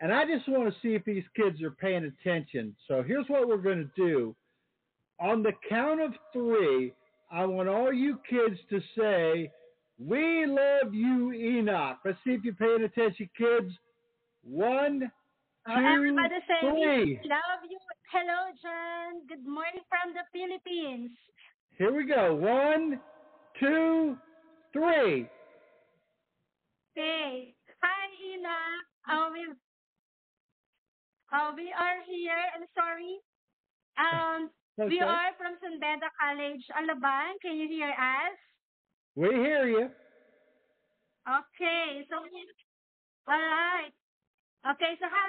[0.00, 2.76] and I just want to see if these kids are paying attention.
[2.88, 4.34] So here's what we're going to do.
[5.18, 6.92] On the count of three,
[7.30, 9.50] I want all you kids to say,
[9.98, 13.72] "We love you, Enoch." Let's see if you're paying attention, kids.
[14.42, 15.10] One,
[15.66, 17.20] Uh, two, everybody say, three.
[17.28, 17.78] love you.
[18.10, 19.26] Hello, John.
[19.28, 21.10] Good morning from the Philippines.
[21.76, 22.34] Here we go.
[22.34, 23.00] One,
[23.58, 24.18] two,
[24.72, 25.28] three.
[26.96, 27.54] Okay.
[27.82, 28.56] Hi, Ina.
[29.08, 29.46] Uh, we,
[31.32, 32.42] uh, we are here.
[32.56, 33.20] I'm sorry.
[33.98, 34.50] Um,
[34.80, 34.88] okay.
[34.88, 37.38] we are from San Beda College, Alabang.
[37.42, 38.36] Can you hear us?
[39.14, 39.90] We hear you.
[41.28, 42.06] Okay.
[42.10, 42.16] So,
[43.28, 43.92] all right.
[44.66, 44.92] Okay.
[45.00, 45.28] So, how?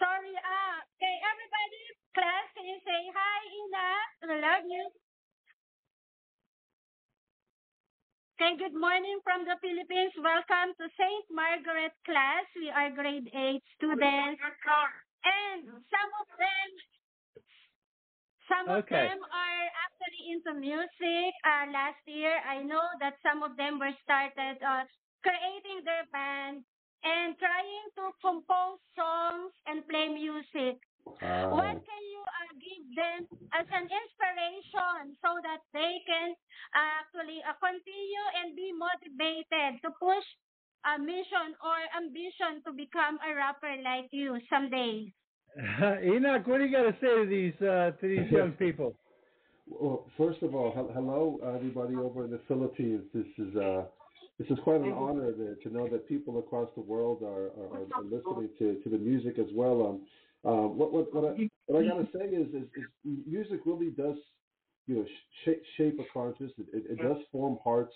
[0.00, 0.34] Sorry.
[0.42, 0.82] Ah.
[0.98, 1.14] Okay.
[1.22, 1.82] Everybody,
[2.16, 3.88] class, can you say hi, Ina?
[4.24, 4.84] I love you.
[8.34, 10.10] Okay, good morning from the Philippines.
[10.18, 11.26] Welcome to St.
[11.30, 12.44] Margaret class.
[12.58, 14.42] We are grade 8 students.
[15.22, 16.68] And some of them
[18.50, 19.08] some of Okay.
[19.08, 21.32] them are actually into music.
[21.46, 24.84] Uh, last year, I know that some of them were started uh,
[25.24, 26.64] creating their band
[27.04, 30.80] and trying to compose songs and play music.
[31.04, 31.60] Wow.
[31.60, 33.20] What can you uh, give them
[33.52, 36.32] as an inspiration so that they can
[36.72, 40.24] actually uh, continue and be motivated to push
[40.88, 45.12] a mission or ambition to become a rapper like you someday?
[46.02, 48.96] Enoch, what do you got to say to these uh, to these young people?
[49.68, 53.04] Well, first of all, hel- hello everybody over in the Philippines.
[53.14, 53.84] This is uh,
[54.38, 57.86] this is quite an honor to, to know that people across the world are, are,
[57.94, 59.86] are listening to, to the music as well.
[59.86, 60.00] Um,
[60.50, 62.84] um, what what what I, what I gotta say is, is is
[63.26, 64.16] music really does
[64.86, 65.06] you know
[65.44, 66.52] shape shape a conscience.
[66.58, 67.94] It, it, it does form hearts.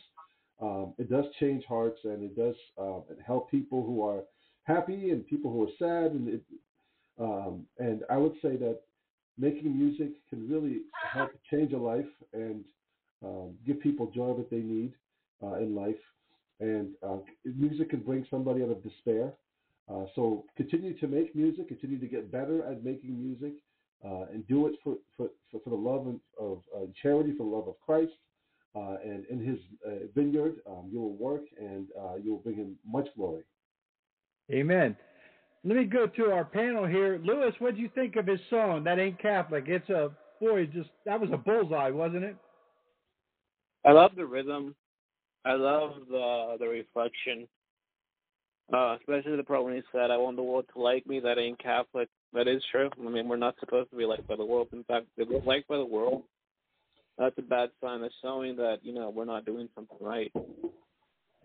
[0.60, 4.22] Um, it does change hearts, and it does um, help people who are
[4.64, 6.12] happy and people who are sad.
[6.12, 6.42] And it,
[7.18, 8.80] um, and I would say that
[9.36, 12.64] making music can really help change a life and
[13.24, 14.94] um, give people joy that they need
[15.42, 15.96] uh, in life.
[16.60, 19.32] And uh, music can bring somebody out of despair.
[19.88, 23.54] Uh, so continue to make music, continue to get better at making music,
[24.04, 27.44] uh, and do it for, for, for, for the love of, of uh, charity, for
[27.44, 28.12] the love of Christ.
[28.76, 32.56] Uh, and in his uh, vineyard, um, you will work and uh, you will bring
[32.56, 33.42] him much glory.
[34.52, 34.96] Amen.
[35.64, 37.20] Let me go to our panel here.
[37.24, 38.84] Lewis, what do you think of his song?
[38.84, 39.64] That ain't Catholic.
[39.66, 40.66] It's a boy.
[40.66, 42.36] Just that was a bullseye, wasn't it?
[43.84, 44.74] I love the rhythm.
[45.44, 47.46] I love the the reflection.
[48.72, 51.38] Uh, especially the part when he said, "I want the world to like me." That
[51.38, 52.08] ain't Catholic.
[52.34, 52.90] That is true.
[52.98, 54.68] I mean, we're not supposed to be liked by the world.
[54.72, 56.22] In fact, if we're liked by the world,
[57.16, 58.02] that's a bad sign.
[58.02, 60.30] That's showing that you know we're not doing something right.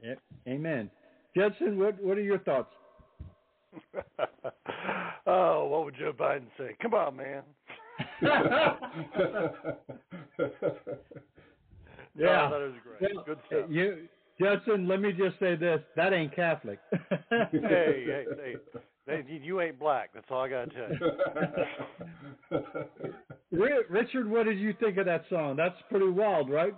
[0.04, 0.20] Yep.
[0.48, 0.90] Amen.
[1.36, 2.74] Judson, what what are your thoughts?
[5.26, 6.76] oh, what would Joe Biden say?
[6.82, 7.44] Come on, man.
[12.16, 12.50] Yeah.
[12.52, 13.16] Oh, that is great.
[13.16, 13.66] Well, Good stuff.
[13.70, 14.08] You,
[14.40, 16.80] Judson, let me just say this: that ain't Catholic.
[16.92, 18.56] hey, hey, hey,
[19.08, 20.12] hey, you ain't black.
[20.14, 20.90] That's all I got to tell
[22.52, 22.66] you.
[23.90, 25.56] Richard, what did you think of that song?
[25.56, 26.76] That's pretty wild, right?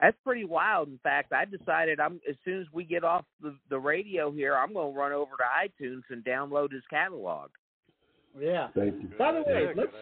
[0.00, 0.88] That's pretty wild.
[0.88, 4.56] In fact, I decided I'm as soon as we get off the, the radio here,
[4.56, 7.50] I'm going to run over to iTunes and download his catalog.
[8.38, 8.68] Yeah.
[8.74, 9.10] Thank you.
[9.18, 9.92] By the way, Yeah, let's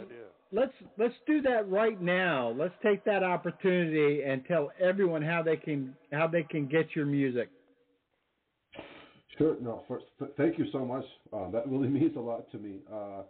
[0.52, 2.54] let's let's do that right now.
[2.56, 7.06] Let's take that opportunity and tell everyone how they can how they can get your
[7.06, 7.50] music.
[9.38, 9.56] Sure.
[9.60, 9.84] No.
[9.88, 11.04] First, th- thank you so much.
[11.32, 12.80] Uh, that really means a lot to me.
[12.92, 13.22] Uh,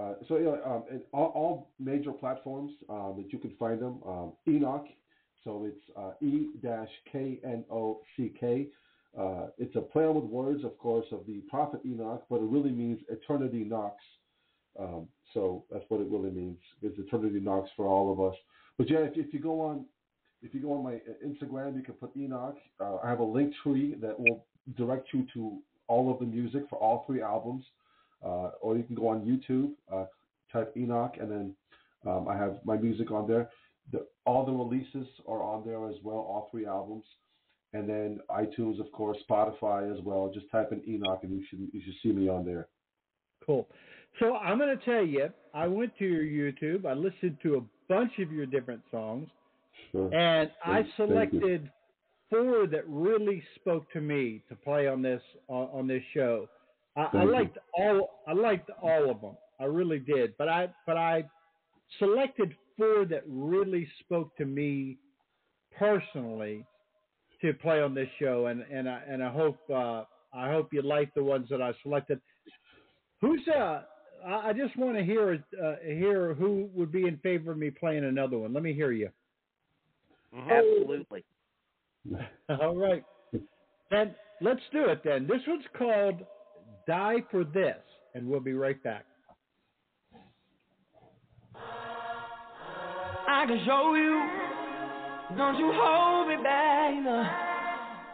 [0.00, 4.00] uh, so yeah, um, in all, all major platforms um, that you can find them.
[4.06, 4.86] Um, Enoch.
[5.44, 8.68] So it's uh, E dash K N O C K.
[9.18, 12.44] Uh, it's a play on with words, of course, of the prophet Enoch, but it
[12.44, 14.04] really means eternity knocks.
[14.78, 16.58] Um, so that's what it really means.
[16.82, 18.38] Is eternity knocks for all of us.
[18.78, 19.84] But yeah, if, if you go on,
[20.42, 22.56] if you go on my uh, Instagram, you can put Enoch.
[22.80, 24.44] Uh, I have a link tree that will
[24.76, 27.64] direct you to all of the music for all three albums.
[28.24, 30.04] Uh, or you can go on YouTube, uh,
[30.52, 31.54] type Enoch, and then
[32.06, 33.48] um, I have my music on there.
[33.92, 37.04] The, all the releases are on there as well, all three albums.
[37.72, 40.30] And then iTunes, of course, Spotify as well.
[40.34, 42.66] Just type in Enoch, and you should you should see me on there.
[43.46, 43.68] Cool.
[44.18, 46.84] So I'm going to tell you, I went to your YouTube.
[46.86, 49.28] I listened to a bunch of your different songs,
[49.92, 50.12] Sure.
[50.14, 51.40] and I Thank- thank you.
[51.40, 51.70] selected
[52.28, 56.48] four that really spoke to me to play on this on, on this show.
[56.96, 57.32] I, I you.
[57.32, 59.36] liked all I liked all of them.
[59.58, 60.36] I really did.
[60.38, 61.24] But I but I
[61.98, 64.98] selected four that really spoke to me
[65.76, 66.64] personally
[67.40, 70.82] to play on this show, and and I and I hope uh, I hope you
[70.82, 72.20] like the ones that I selected.
[73.20, 73.82] Who's uh?
[74.26, 77.70] I I just want to hear uh, hear who would be in favor of me
[77.70, 78.52] playing another one.
[78.52, 79.10] Let me hear you.
[80.34, 80.50] Mhm.
[80.50, 81.24] Absolutely.
[82.60, 83.04] All right.
[83.90, 85.26] Then let's do it then.
[85.26, 86.24] This one's called
[86.86, 87.76] Die for This,
[88.14, 89.04] and we'll be right back.
[93.32, 95.36] I can show you.
[95.36, 96.94] Don't you hold me back.
[97.04, 97.24] No.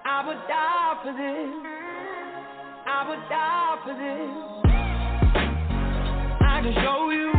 [0.05, 1.51] I would die for this.
[2.87, 4.56] I would die for this.
[6.67, 7.36] Can show you.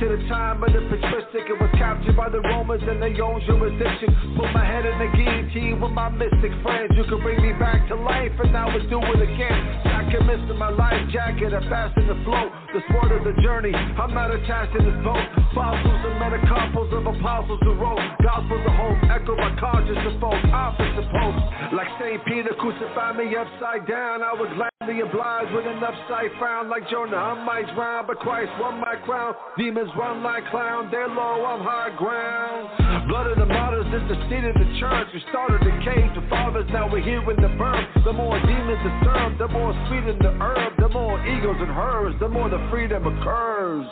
[0.00, 1.46] To the time of the patristic.
[1.46, 4.10] It was captured by the Romans and they own jurisdiction.
[4.36, 6.92] Put my head in the guillotine with my mystic friends.
[6.96, 9.60] You can bring me back to life and now let's do it again.
[9.84, 12.63] Sacrifice in my life jacket, I fasten the flow.
[12.74, 15.22] The sport of the journey, I'm not attached to this boat.
[15.54, 18.02] Fossils and metacarpals of apostles who wrote.
[18.18, 20.42] Gospels of hope, echo my conscience of folk.
[20.50, 21.38] Opposite post.
[21.70, 22.18] Like St.
[22.26, 24.26] Peter crucified me upside down.
[24.26, 26.66] I was gladly obliged with an upside frown.
[26.66, 29.38] Like Jonah, I might drown, but Christ won my crown.
[29.56, 33.06] Demons run like clown, they're low, I'm high ground.
[33.06, 35.08] Blood of the martyrs is the seed of the church.
[35.14, 37.86] We started the cave, the fathers, now we're here in the birth.
[38.02, 40.74] The more demons disturb, the more sweet in the herb.
[40.78, 43.86] The more eagles and hers, the more the freedom occurs.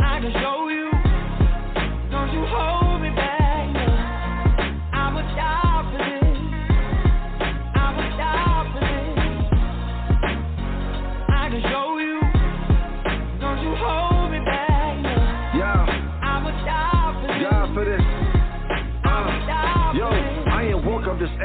[0.00, 0.67] I can show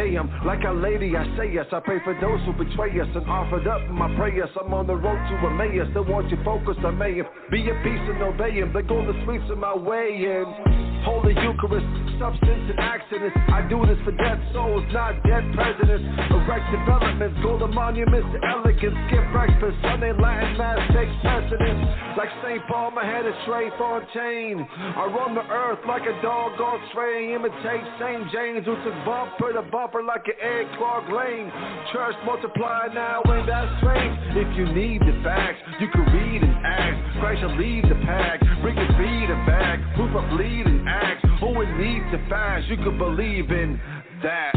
[0.03, 1.15] AM like a lady.
[1.15, 1.65] I say yes.
[1.71, 4.49] I pray for those who betray us and offered up my prayers.
[4.59, 5.87] I'm on the road to Emmaus.
[5.91, 7.25] Still want you focused on Mayhem.
[7.51, 8.73] Be at peace and obey him.
[8.73, 10.82] They go the streets of my way in.
[11.03, 11.85] Holy Eucharist,
[12.15, 13.35] substance and accidents.
[13.51, 16.07] I do this for dead souls, not dead presidents.
[16.31, 18.95] Erect developments, golden monuments to elegance.
[19.11, 21.83] Skip breakfast, Sunday Latin mass takes precedence.
[22.15, 22.63] Like St.
[22.71, 24.63] Paul, my head is straight Fontaine.
[24.63, 27.35] I roam the earth like a dog on stray.
[27.35, 28.23] Imitate St.
[28.31, 31.51] James, who took bumper to bumper like an egg Clark Lane.
[31.91, 34.15] Church multiply now, ain't that strange?
[34.39, 37.19] If you need the facts, you can read and ask.
[37.19, 39.79] Christ shall lead the pack, bring your feet back.
[39.95, 40.92] Proof of bleed and act.
[41.39, 43.79] Who in need to fast, you could believe in
[44.21, 44.51] that.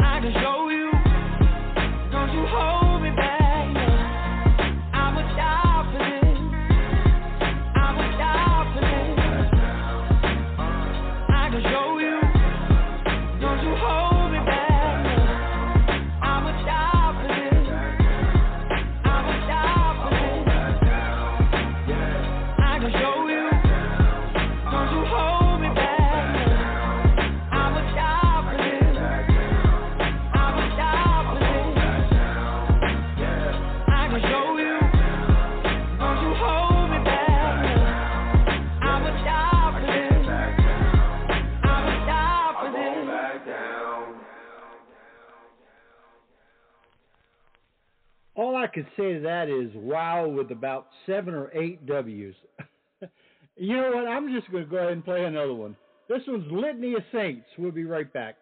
[0.00, 0.71] I can show you.
[48.82, 52.34] Could say to that is wow with about seven or eight W's.
[53.56, 54.08] you know what?
[54.08, 55.76] I'm just going to go ahead and play another one.
[56.08, 57.46] This one's Litany of Saints.
[57.58, 58.36] We'll be right back.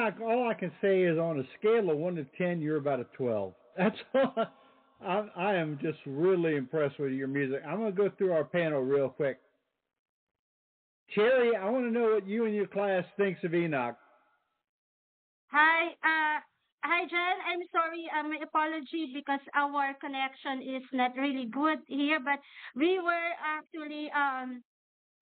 [0.00, 3.00] Enoch, all I can say is on a scale of one to ten, you're about
[3.00, 3.54] a twelve.
[3.76, 4.46] That's all.
[5.02, 7.60] I, I am just really impressed with your music.
[7.66, 9.38] I'm gonna go through our panel real quick.
[11.14, 13.96] Cherry, I want to know what you and your class thinks of Enoch.
[15.50, 16.40] Hi, uh,
[16.84, 17.36] hi, Jen.
[17.48, 18.06] I'm sorry.
[18.16, 22.38] Um, my apology because our connection is not really good here, but
[22.76, 24.62] we were actually um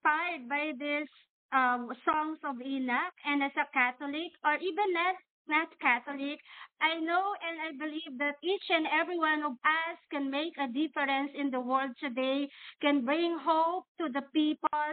[0.04, 1.08] by this
[1.52, 5.16] um songs of Enoch, and as a Catholic, or even not
[5.48, 6.40] not Catholic,
[6.80, 10.68] I know and I believe that each and every one of us can make a
[10.68, 12.48] difference in the world today,
[12.80, 14.88] can bring hope to the people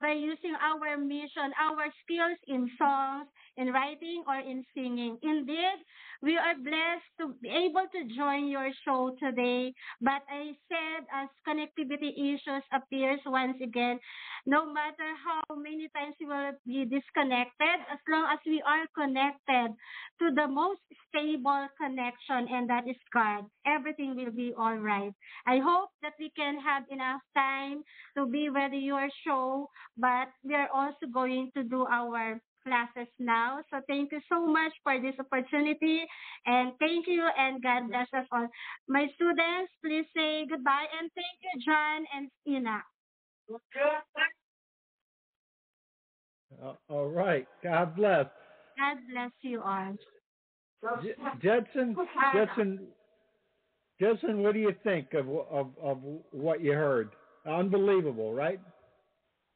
[0.00, 5.18] by using our mission, our skills in songs, in writing, or in singing.
[5.22, 5.78] Indeed,
[6.22, 9.72] we are blessed to be able to join your show today.
[10.00, 13.98] But I said, as connectivity issues appears once again,
[14.46, 19.76] no matter how many times we will be disconnected, as long as we are connected
[20.20, 25.12] to the most stable connection, and that is God, everything will be all right.
[25.46, 27.82] I hope that we can have enough time
[28.16, 33.60] to be with your show, but we are also going to do our classes now.
[33.70, 36.04] So thank you so much for this opportunity
[36.46, 38.48] and thank you and God bless us all.
[38.88, 42.82] My students, please say goodbye and thank you, John and Ina.
[46.62, 47.46] Uh, all right.
[47.62, 48.26] God bless.
[48.76, 49.96] God bless you all.
[51.02, 51.96] J- Judson,
[52.32, 52.80] Judson,
[54.00, 55.98] Judson, what do you think of of of
[56.30, 57.10] what you heard?
[57.46, 58.60] Unbelievable, right?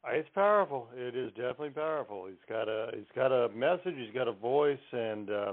[0.07, 0.89] It's powerful.
[0.95, 2.27] It is definitely powerful.
[2.27, 3.95] He's got a he's got a message.
[3.97, 5.53] He's got a voice, and uh,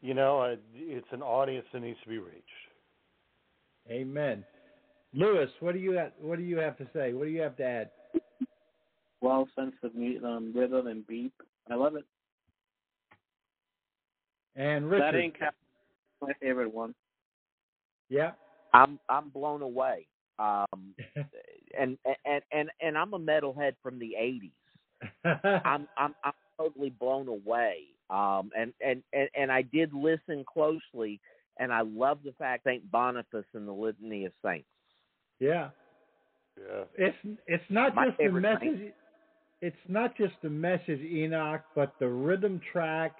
[0.00, 2.46] you know, it's an audience that needs to be reached.
[3.90, 4.44] Amen.
[5.14, 7.12] Lewis, what do you have, what do you have to say?
[7.12, 7.90] What do you have to add?
[9.20, 9.92] Well sense of
[10.24, 11.32] um, rhythm and beat.
[11.70, 12.04] I love it.
[14.56, 15.54] And Richard, that ain't Cap-
[16.20, 16.94] my favorite one.
[18.08, 18.32] Yeah.
[18.74, 20.06] I'm I'm blown away.
[20.38, 20.94] Um,
[21.78, 24.52] and and and and I'm a metalhead from the '80s.
[25.64, 27.84] I'm I'm I'm totally blown away.
[28.10, 31.20] Um, and and and and I did listen closely,
[31.58, 34.66] and I love the fact Saint Boniface and the Litany of Saints.
[35.40, 35.70] Yeah.
[36.58, 36.84] Yeah.
[36.96, 38.60] It's it's not My just the message.
[38.60, 38.94] saint.
[39.62, 43.12] It's not just the message, Enoch, but the rhythm track,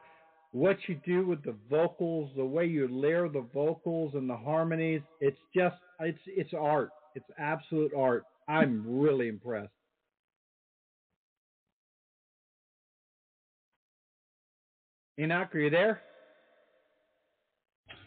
[0.52, 5.00] what you do with the vocals, the way you layer the vocals and the harmonies.
[5.20, 6.90] It's just it's it's art.
[7.14, 8.24] It's absolute art.
[8.48, 9.70] I'm really impressed.
[15.18, 16.00] Enoch, are you there?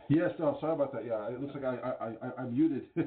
[0.09, 1.05] Yes, no, sorry about that.
[1.05, 2.83] Yeah, it looks like I I, I I'm muted.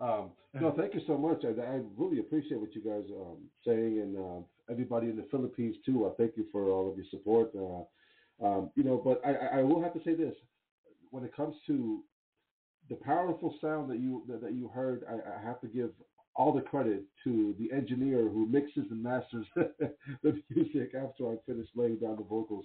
[0.00, 1.44] um, no, thank you so much.
[1.44, 5.76] I, I really appreciate what you guys um, saying, and um, everybody in the Philippines
[5.86, 6.06] too.
[6.06, 7.50] Uh, thank you for all of your support.
[7.54, 7.84] Uh,
[8.42, 10.34] um, you know, but I, I will have to say this:
[11.10, 12.00] when it comes to
[12.88, 15.90] the powerful sound that you that, that you heard, I, I have to give
[16.34, 21.66] all the credit to the engineer who mixes and masters the music after I finish
[21.74, 22.64] laying down the vocals.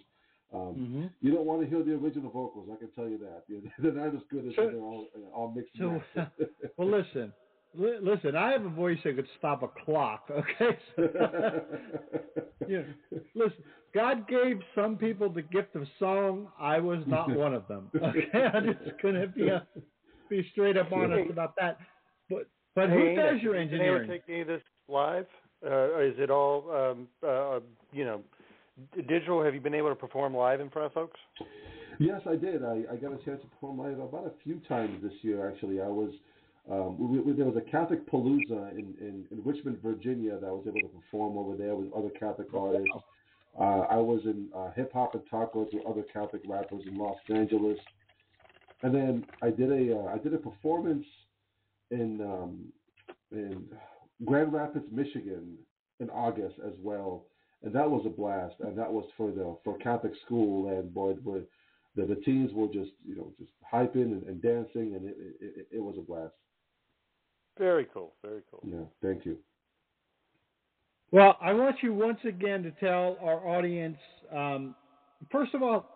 [0.53, 1.05] Um, Mm-hmm.
[1.21, 3.43] You don't want to hear the original vocals, I can tell you that.
[3.79, 5.99] They're not as good as So- they're all, all mixed So,
[6.77, 7.33] well, listen, li-
[7.75, 8.35] listen.
[8.35, 10.29] I have a voice that could stop a clock.
[10.31, 11.03] Okay, so,
[12.67, 12.81] yeah.
[13.35, 13.63] Listen,
[13.93, 16.47] God gave some people the gift of song.
[16.59, 17.89] I was not one of them.
[17.95, 19.65] Okay, I'm just gonna be a,
[20.29, 21.77] be straight up honest about that.
[22.29, 24.09] But but who does Enoch, your have you been engineering?
[24.09, 25.27] take any of this live?
[25.65, 27.59] Uh, is it all, um, uh,
[27.93, 28.21] you know,
[29.07, 29.43] digital?
[29.43, 31.19] Have you been able to perform live in front of folks?
[31.99, 32.63] Yes, I did.
[32.63, 35.47] I, I got a chance to perform live about a few times this year.
[35.47, 36.11] Actually, I was
[36.71, 40.51] um, we, we, there was a Catholic Palooza in, in, in Richmond, Virginia, that I
[40.51, 42.87] was able to perform over there with other Catholic artists.
[43.59, 47.17] Uh, I was in uh, hip hop and tacos with other Catholic rappers in Los
[47.29, 47.77] Angeles,
[48.81, 51.05] and then I did a uh, I did a performance
[51.91, 52.71] in um,
[53.31, 53.65] in
[54.25, 55.57] Grand Rapids, Michigan,
[55.99, 57.25] in August as well,
[57.61, 58.55] and that was a blast.
[58.61, 61.41] And that was for the for Catholic school, and boy, boy
[61.95, 65.67] the, the teens were just you know just hyping and, and dancing, and it, it
[65.73, 66.33] it was a blast.
[67.57, 68.13] Very cool.
[68.23, 68.61] Very cool.
[68.65, 69.37] Yeah, thank you.
[71.11, 73.99] Well, I want you once again to tell our audience.
[74.35, 74.73] Um,
[75.31, 75.87] first of all,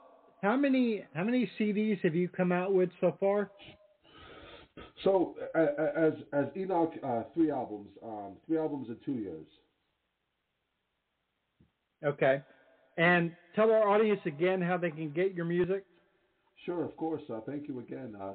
[0.43, 3.49] how many how many CDs have you come out with so far?
[5.03, 5.65] So uh,
[5.99, 9.45] as as Enoch, uh, three albums, um, three albums in two years.
[12.03, 12.43] Okay,
[12.97, 15.83] and tell our audience again how they can get your music.
[16.65, 17.23] Sure, of course.
[17.27, 18.15] Uh, thank you again.
[18.21, 18.33] Uh,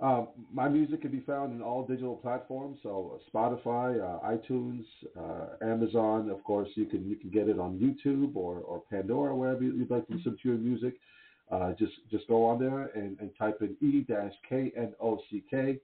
[0.00, 4.84] Um, my music can be found in all digital platforms, so Spotify, uh, iTunes,
[5.16, 6.30] uh, Amazon.
[6.30, 9.90] Of course, you can you can get it on YouTube or, or Pandora, wherever you'd
[9.90, 10.94] like to listen to your music.
[11.50, 15.20] Uh, just just go on there and, and type in E dash K N O
[15.30, 15.78] C K,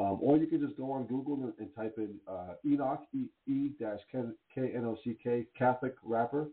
[0.00, 3.26] um, or you can just go on Google and, and type in uh, Enoch E
[3.46, 4.18] E dash K
[4.56, 6.48] N O C K Catholic rapper,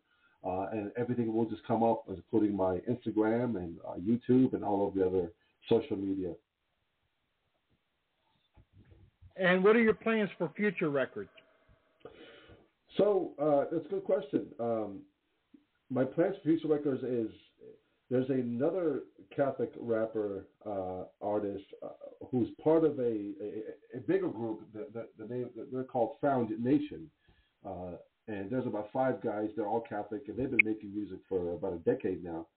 [0.46, 4.88] uh, and everything will just come up, including my Instagram and uh, YouTube and all
[4.88, 5.32] of the other
[5.68, 6.34] social media.
[9.42, 11.30] And what are your plans for future records?
[12.98, 14.46] So uh, that's a good question.
[14.60, 15.00] Um,
[15.90, 17.30] my plans for future records is
[18.12, 19.04] there's another
[19.36, 21.90] Catholic rapper uh, artist uh,
[22.30, 24.62] who's part of a, a, a bigger group.
[24.74, 27.10] The, the, the, name they're called Found Nation,
[27.66, 27.96] uh,
[28.28, 29.50] and there's about five guys.
[29.56, 32.48] They're all Catholic, and they've been making music for about a decade now.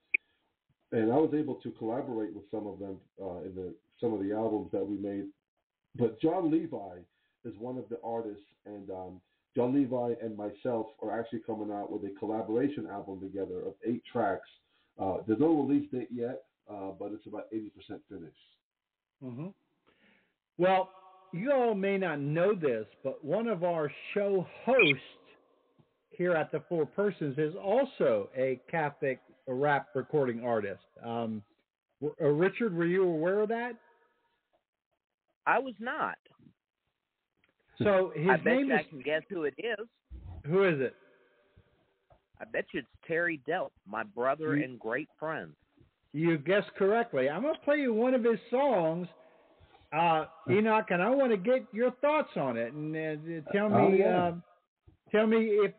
[0.93, 4.21] And I was able to collaborate with some of them uh, in the some of
[4.21, 5.27] the albums that we made
[5.97, 6.99] but John Levi
[7.45, 9.21] is one of the artists, and um,
[9.57, 14.03] John Levi and myself are actually coming out with a collaboration album together of eight
[14.11, 14.49] tracks.
[15.01, 17.71] Uh, there's no release date yet, uh, but it's about 80%
[18.09, 18.37] finished.
[19.23, 19.49] Mm-hmm.
[20.59, 20.91] Well,
[21.33, 25.01] you all may not know this, but one of our show hosts
[26.11, 30.85] here at the Four Persons is also a Catholic rap recording artist.
[31.05, 31.43] Um,
[32.03, 33.73] uh, Richard, were you aware of that?
[35.47, 36.17] I was not.
[37.83, 38.81] So his I bet name you is.
[38.81, 39.87] I can guess who it is.
[40.47, 40.95] Who is it?
[42.41, 45.53] I bet you it's Terry Delp, my brother You- and great friend.
[46.13, 47.29] You guessed correctly.
[47.29, 49.09] I'm going to play you one of his songs,
[49.93, 52.73] uh, Enoch, and I want to get your thoughts on it.
[52.73, 54.29] And uh, tell Oh, me, yeah.
[54.29, 54.43] um,
[55.11, 55.73] tell me if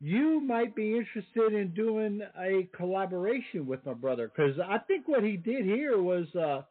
[0.00, 5.24] you might be interested in doing a collaboration with my brother, because I think what
[5.24, 6.62] he did here was uh,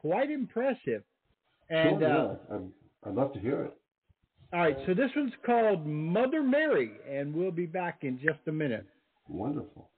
[0.00, 1.02] quite impressive.
[1.70, 2.56] And sure, uh, yeah.
[2.56, 3.74] I'd, I'd love to hear it.
[4.52, 8.52] all right, so this one's called Mother Mary, and we'll be back in just a
[8.52, 8.86] minute.
[9.28, 9.90] Wonderful.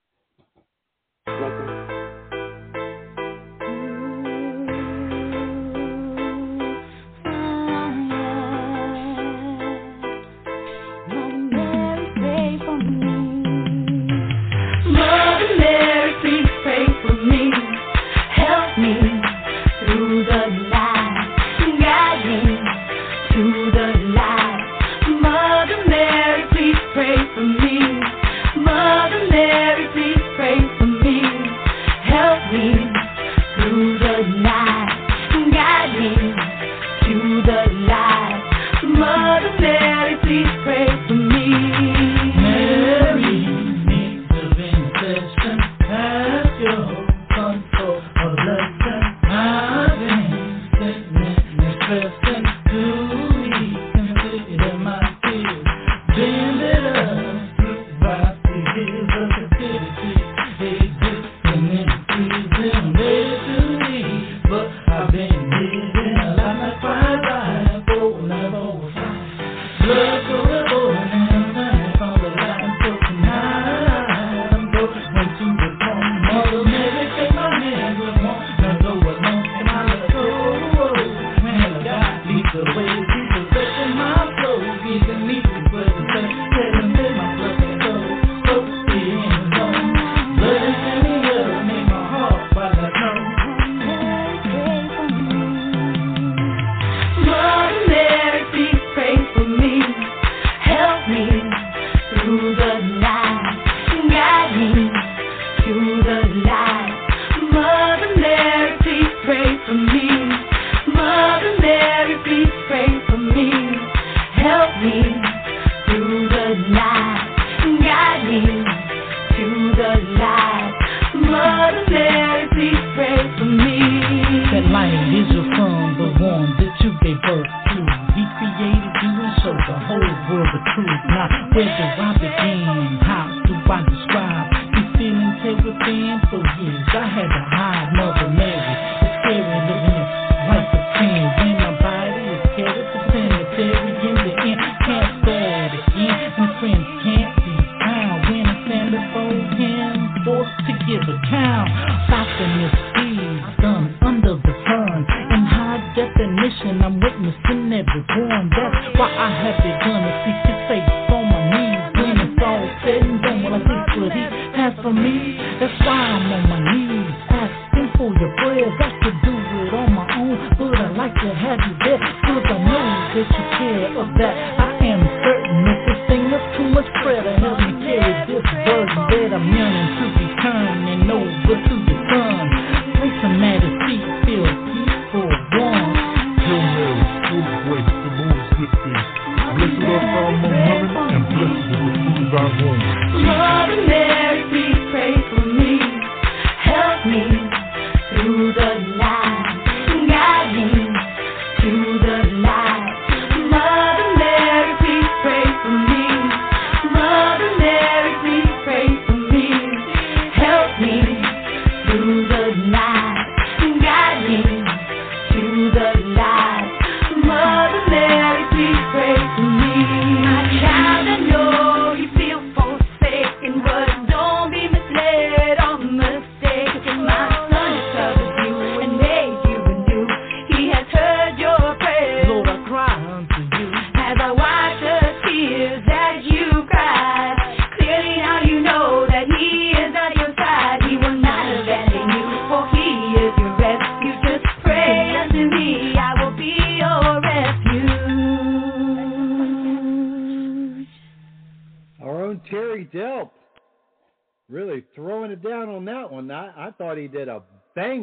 [210.80, 211.09] Me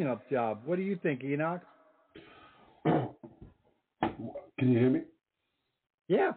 [0.08, 0.60] bang up job.
[0.64, 1.60] What do you think, Enoch?
[2.84, 5.02] Can you hear me?
[6.08, 6.32] Yeah,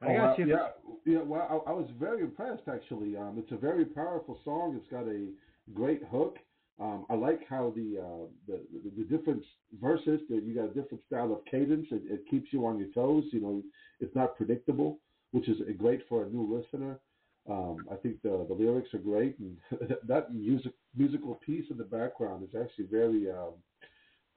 [0.00, 0.46] I Oh, got you.
[0.46, 0.68] Yeah,
[1.04, 1.22] yeah.
[1.22, 3.16] Well, I, I was very impressed actually.
[3.16, 4.76] Um, it's a very powerful song.
[4.76, 5.28] It's got a
[5.74, 6.36] great hook.
[6.80, 9.42] Um, I like how the, uh, the the the different
[9.82, 11.88] verses that you got a different style of cadence.
[11.90, 13.24] It, it keeps you on your toes.
[13.32, 13.62] You know,
[14.00, 15.00] it's not predictable,
[15.32, 17.00] which is great for a new listener.
[17.48, 19.56] Um, I think the the lyrics are great, and
[20.06, 23.54] that music musical piece in the background is actually very um,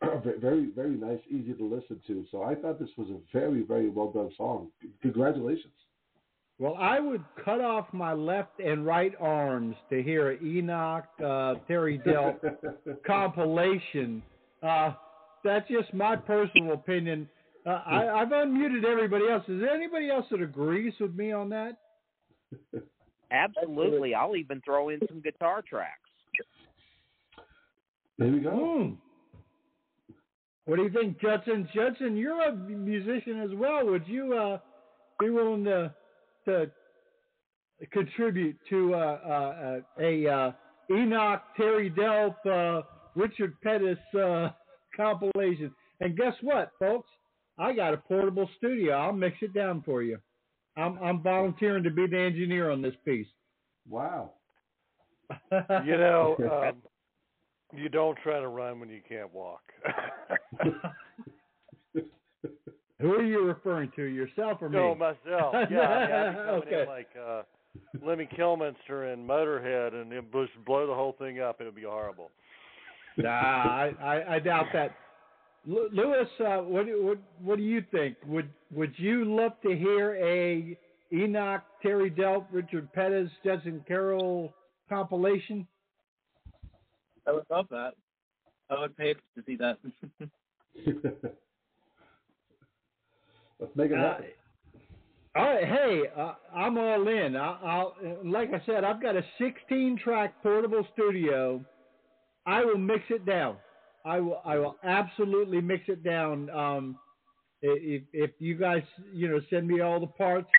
[0.39, 2.25] very very nice, easy to listen to.
[2.31, 4.69] So I thought this was a very very well done song.
[5.01, 5.73] Congratulations.
[6.57, 11.99] Well, I would cut off my left and right arms to hear Enoch uh, Terry
[12.05, 12.39] Delp
[13.05, 14.21] compilation.
[14.61, 14.93] Uh,
[15.43, 17.27] that's just my personal opinion.
[17.65, 19.43] Uh, I, I've unmuted everybody else.
[19.47, 21.77] Is there anybody else that agrees with me on that?
[23.31, 24.13] Absolutely.
[24.13, 25.99] I'll even throw in some guitar tracks.
[28.17, 28.49] There we go.
[28.51, 28.93] Hmm.
[30.65, 31.67] What do you think, Judson?
[31.73, 33.85] Judson, you're a musician as well.
[33.85, 34.59] Would you uh,
[35.19, 35.93] be willing to
[36.45, 36.69] to
[37.91, 40.51] contribute to uh, uh, a uh,
[40.91, 42.83] Enoch Terry Delp uh,
[43.15, 44.49] Richard Pettis uh,
[44.95, 45.73] compilation?
[45.99, 47.09] And guess what, folks?
[47.57, 48.93] I got a portable studio.
[48.93, 50.19] I'll mix it down for you.
[50.77, 53.27] I'm I'm volunteering to be the engineer on this piece.
[53.89, 54.31] Wow.
[55.85, 56.35] You know,
[56.69, 56.81] um,
[57.73, 59.61] you don't try to run when you can't walk.
[63.01, 64.77] Who are you referring to, yourself or me?
[64.77, 65.55] no, myself.
[65.71, 66.81] Yeah, I mean, I'd be coming okay.
[66.81, 67.41] in like uh,
[68.05, 72.29] Lemmy Kilmister and Motorhead, and it Bush blow the whole thing up, it'd be horrible.
[73.17, 74.91] nah, I, I, I doubt that.
[75.65, 78.17] Lu- Lewis, uh, what, do- what what do you think?
[78.25, 80.77] Would would you love to hear a
[81.13, 84.53] Enoch, Terry Delp, Richard Pettis, Judson Carroll
[84.89, 85.67] compilation?
[87.27, 87.91] I would love that.
[88.69, 89.77] I would pay to see that.
[93.59, 94.25] Let's make it Uh, happen.
[95.35, 97.35] all right, hey, uh, I'm all in.
[97.35, 97.95] I, I'll,
[98.25, 101.63] like I said, I've got a 16-track portable studio.
[102.47, 103.57] I will mix it down.
[104.05, 104.41] I will.
[104.45, 106.49] I will absolutely mix it down.
[106.49, 106.97] Um,
[107.61, 108.83] if if you guys,
[109.13, 110.49] you know, send me all the parts,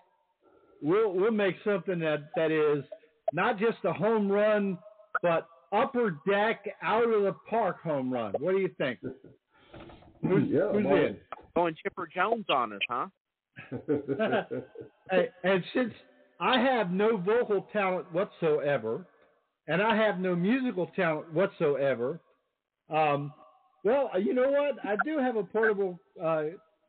[0.81, 2.85] we'll we'll make something that that is
[3.33, 4.79] not just a home run,
[5.23, 8.33] but upper deck out of the park home run.
[8.39, 9.01] What do you think?
[10.23, 11.17] Who's, yeah, who's I'm in?
[11.57, 13.07] Going Chipper Jones on us, huh?
[15.11, 15.93] and, and since
[16.41, 19.07] I have no vocal talent whatsoever,
[19.67, 22.21] and I have no musical talent whatsoever,
[22.91, 23.33] um,
[23.85, 24.85] well, you know what?
[24.85, 26.45] I do have a portable uh,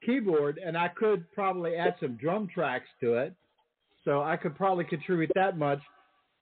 [0.05, 3.33] keyboard, and I could probably add some drum tracks to it,
[4.05, 5.79] so I could probably contribute that much.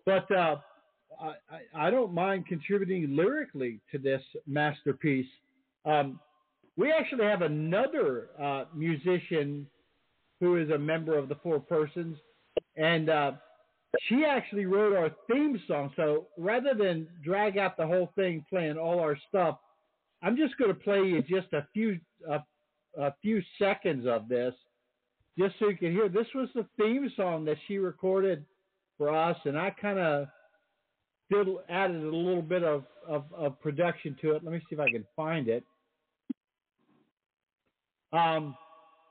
[0.05, 0.57] But uh,
[1.21, 5.27] I, I, I don't mind contributing lyrically to this masterpiece.
[5.85, 6.19] Um,
[6.77, 9.67] we actually have another uh, musician
[10.39, 12.17] who is a member of the Four Persons,
[12.75, 13.31] and uh,
[14.07, 15.91] she actually wrote our theme song.
[15.95, 19.57] So rather than drag out the whole thing playing all our stuff,
[20.23, 22.39] I'm just going to play you just a few a,
[22.97, 24.53] a few seconds of this,
[25.37, 26.09] just so you can hear.
[26.09, 28.45] This was the theme song that she recorded
[28.97, 30.27] for us, and I kind of
[31.31, 34.43] did added a little bit of, of, of production to it.
[34.43, 35.63] Let me see if I can find it.
[38.13, 38.55] Um,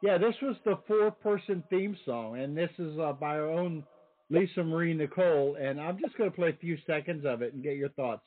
[0.03, 3.85] yeah, this was the four-person theme song, and this is uh, by our own
[4.31, 5.57] Lisa Marie Nicole.
[5.61, 8.23] And I'm just going to play a few seconds of it and get your thoughts.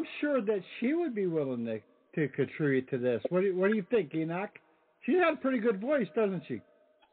[0.00, 1.80] I'm sure that she would be willing to,
[2.14, 3.22] to contribute to this.
[3.28, 4.48] What do you, what do you think, Enoch?
[5.04, 6.62] She had a pretty good voice, doesn't she?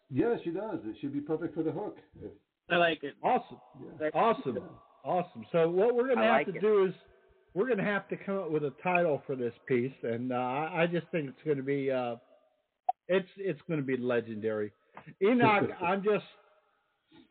[0.10, 0.80] Yeah, she does.
[0.86, 1.98] It should be perfect for the hook.
[2.70, 3.16] I like it.
[3.22, 3.58] Awesome,
[4.14, 4.60] awesome,
[5.04, 5.46] awesome.
[5.52, 6.62] So what we're going to have like to it.
[6.62, 6.94] do is
[7.54, 10.36] we're going to have to come up with a title for this piece, and uh,
[10.36, 12.16] I, I just think it's going to be uh,
[13.10, 14.72] it's it's going to be legendary.
[15.22, 16.26] Enoch, I'm just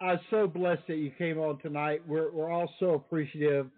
[0.03, 2.03] I'm so blessed that you came on tonight.
[2.07, 3.69] We're we're all so appreciative.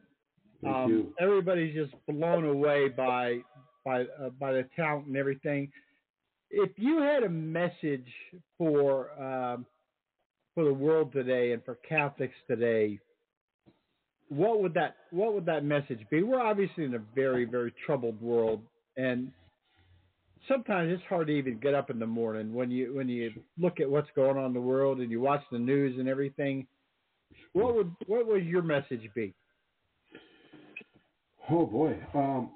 [0.62, 1.14] Thank um, you.
[1.20, 3.38] Everybody's just blown away by
[3.84, 5.70] by uh, by the talent and everything.
[6.50, 8.06] If you had a message
[8.56, 9.66] for um,
[10.54, 12.98] for the world today and for Catholics today,
[14.28, 16.22] what would that what would that message be?
[16.22, 18.62] We're obviously in a very very troubled world,
[18.96, 19.30] and
[20.48, 23.80] sometimes it's hard to even get up in the morning when you when you look
[23.80, 26.66] at what's going on in the world and you watch the news and everything.
[27.52, 29.34] What would what would your message be?
[31.50, 32.50] Oh boy, um,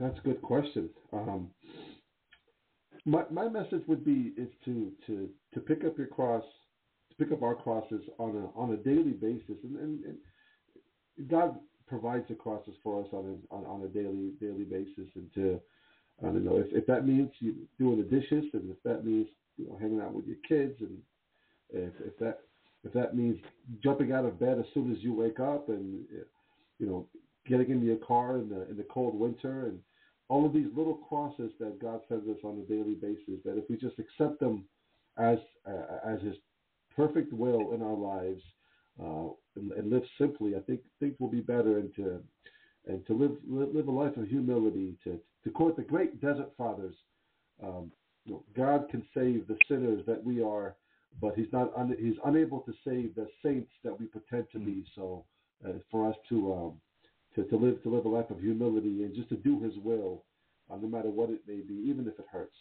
[0.00, 0.88] that's a good question.
[1.12, 1.50] Um,
[3.04, 6.44] my my message would be is to to to pick up your cross,
[7.10, 11.56] to pick up our crosses on a on a daily basis, and, and, and God
[11.86, 15.60] provides the crosses for us on a on, on a daily daily basis, and to
[16.22, 19.26] I don't know if, if that means you doing the dishes, and if that means
[19.56, 20.98] you know hanging out with your kids, and
[21.70, 22.38] if if that
[22.84, 23.38] if that means
[23.82, 26.04] jumping out of bed as soon as you wake up, and
[26.78, 27.06] you know
[27.48, 29.78] getting into your car in the in the cold winter and
[30.28, 33.64] all of these little crosses that God sends us on a daily basis that if
[33.70, 34.64] we just accept them
[35.16, 36.36] as uh, as his
[36.94, 38.42] perfect will in our lives
[39.02, 42.20] uh, and, and live simply I think things will be better and to
[42.86, 46.50] and to live live, live a life of humility to to quote the great desert
[46.56, 46.94] fathers
[47.62, 47.90] um,
[48.24, 50.76] you know, God can save the sinners that we are
[51.20, 54.84] but he's not un, he's unable to save the saints that we pretend to be.
[54.94, 55.24] So
[55.66, 56.72] uh, for us to um,
[57.34, 60.24] to, to live to live a life of humility and just to do His will,
[60.70, 62.56] uh, no matter what it may be, even if it hurts.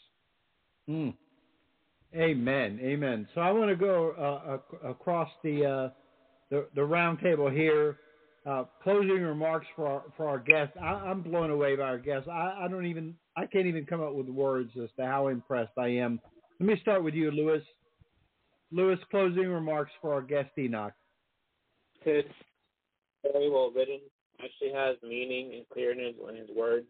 [0.89, 1.13] Mm.
[2.15, 2.79] Amen.
[2.81, 3.27] Amen.
[3.35, 5.89] So I want to go uh, ac- across the, uh,
[6.49, 7.97] the the round table here.
[8.45, 10.73] Uh, closing remarks for our, for our guests.
[10.81, 12.29] I, I'm blown away by our guest.
[12.29, 15.73] I, I don't even I can't even come up with words as to how impressed
[15.77, 16.21] I am.
[16.59, 17.61] Let me start with you, Lewis.
[18.71, 20.93] Lewis, closing remarks for our guest Enoch.
[22.05, 22.27] It's
[23.21, 23.99] very well written.
[24.43, 26.87] Actually has meaning and clearness in his words.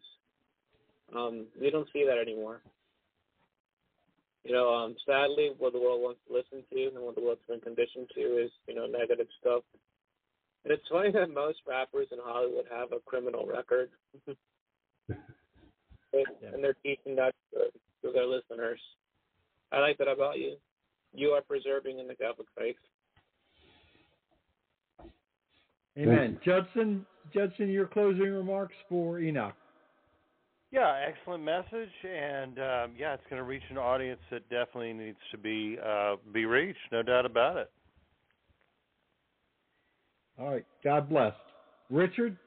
[1.16, 2.62] Um, we don't see that anymore.
[4.44, 7.42] You know, um, sadly, what the world wants to listen to and what the world's
[7.50, 9.64] been conditioned to is, you know, negative stuff.
[10.64, 13.90] And it's funny that most rappers in Hollywood have a criminal record.
[16.14, 17.60] and they're teaching that to,
[18.04, 18.80] to their listeners.
[19.72, 20.56] I like that about you.
[21.14, 22.76] You are preserving in the Catholic faith.
[25.98, 26.40] Amen.
[26.46, 29.56] Judson, Judson, your closing remarks for Enoch.
[30.72, 35.18] Yeah, excellent message, and um, yeah, it's going to reach an audience that definitely needs
[35.32, 37.72] to be uh, be reached, no doubt about it.
[40.40, 40.66] All right.
[40.84, 41.34] God bless.
[41.90, 42.38] Richard?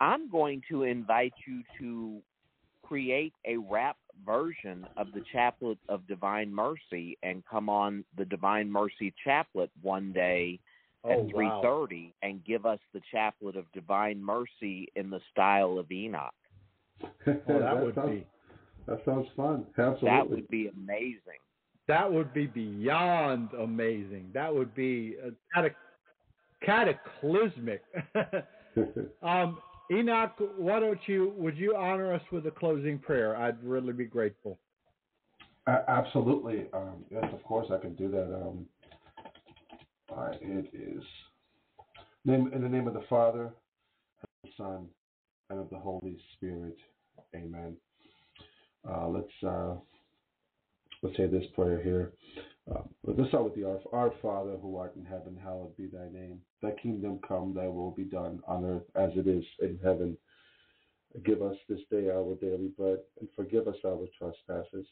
[0.00, 2.20] I'm going to invite you to
[2.82, 8.70] create a rap version of the Chaplet of Divine Mercy and come on the Divine
[8.70, 10.58] Mercy Chaplet one day
[11.10, 12.28] at three thirty, wow.
[12.28, 16.32] and give us the Chaplet of Divine Mercy in the style of Enoch.
[17.26, 18.26] Oh, that would sounds, be
[18.86, 19.64] that sounds fun.
[19.76, 20.08] Absolutely.
[20.08, 21.40] That would be amazing.
[21.88, 24.30] that would be beyond amazing.
[24.34, 25.74] That would be uh, catac-
[26.64, 27.82] cataclysmic.
[29.22, 29.58] um,
[29.92, 33.36] Enoch, why don't you would you honor us with a closing prayer?
[33.36, 34.58] I'd really be grateful.
[35.66, 36.66] A- absolutely.
[36.72, 38.34] Um, yes, of course I can do that.
[38.34, 38.66] Um,
[40.16, 41.02] all right, it is.
[42.24, 44.86] Name, in the name of the Father, and the Son,
[45.50, 46.76] and of the Holy Spirit.
[47.34, 47.76] Amen.
[48.88, 49.74] Uh, let's uh,
[51.02, 52.12] let's say this prayer here.
[52.70, 56.08] Uh, let's start with the our, our Father who art in heaven, hallowed be thy
[56.12, 56.40] name.
[56.62, 60.16] Thy kingdom come, thy will be done on earth as it is in heaven.
[61.24, 64.86] Give us this day our daily bread, and forgive us our trespasses,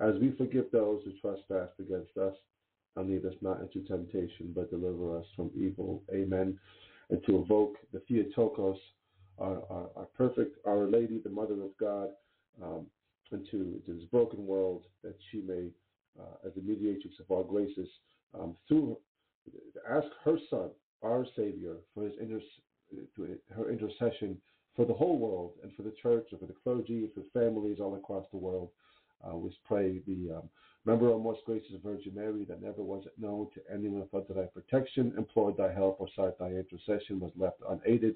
[0.00, 2.34] as we forgive those who trespass against us.
[2.98, 6.02] And lead us not into temptation, but deliver us from evil.
[6.12, 6.58] Amen.
[7.10, 8.78] And to evoke the Theotokos,
[9.38, 12.08] our, our, our perfect Our Lady, the Mother of God,
[12.62, 12.86] um,
[13.30, 15.68] into, into this broken world, that she may,
[16.18, 17.88] uh, as the mediatrix of all graces,
[18.38, 18.98] um, through
[19.88, 20.70] ask her Son,
[21.02, 22.40] our Savior, for his inter-
[23.54, 24.36] her intercession
[24.74, 27.78] for the whole world and for the church and for the clergy and for families
[27.80, 28.70] all across the world.
[29.26, 30.48] Uh, we pray the um,
[30.84, 34.44] remember, O most gracious Virgin Mary, that never was it known to anyone but thy
[34.44, 38.14] protection, implored thy help, or sought thy intercession, was left unaided.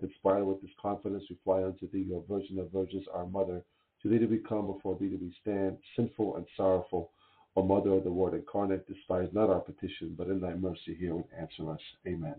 [0.00, 3.62] Inspired with this confidence, we fly unto thee, O Virgin of Virgins, our Mother.
[4.02, 7.12] To thee do we come, before thee do we stand, sinful and sorrowful.
[7.54, 11.12] O Mother of the Word incarnate, despise not our petition, but in thy mercy hear
[11.12, 11.80] and answer us.
[12.06, 12.34] Amen.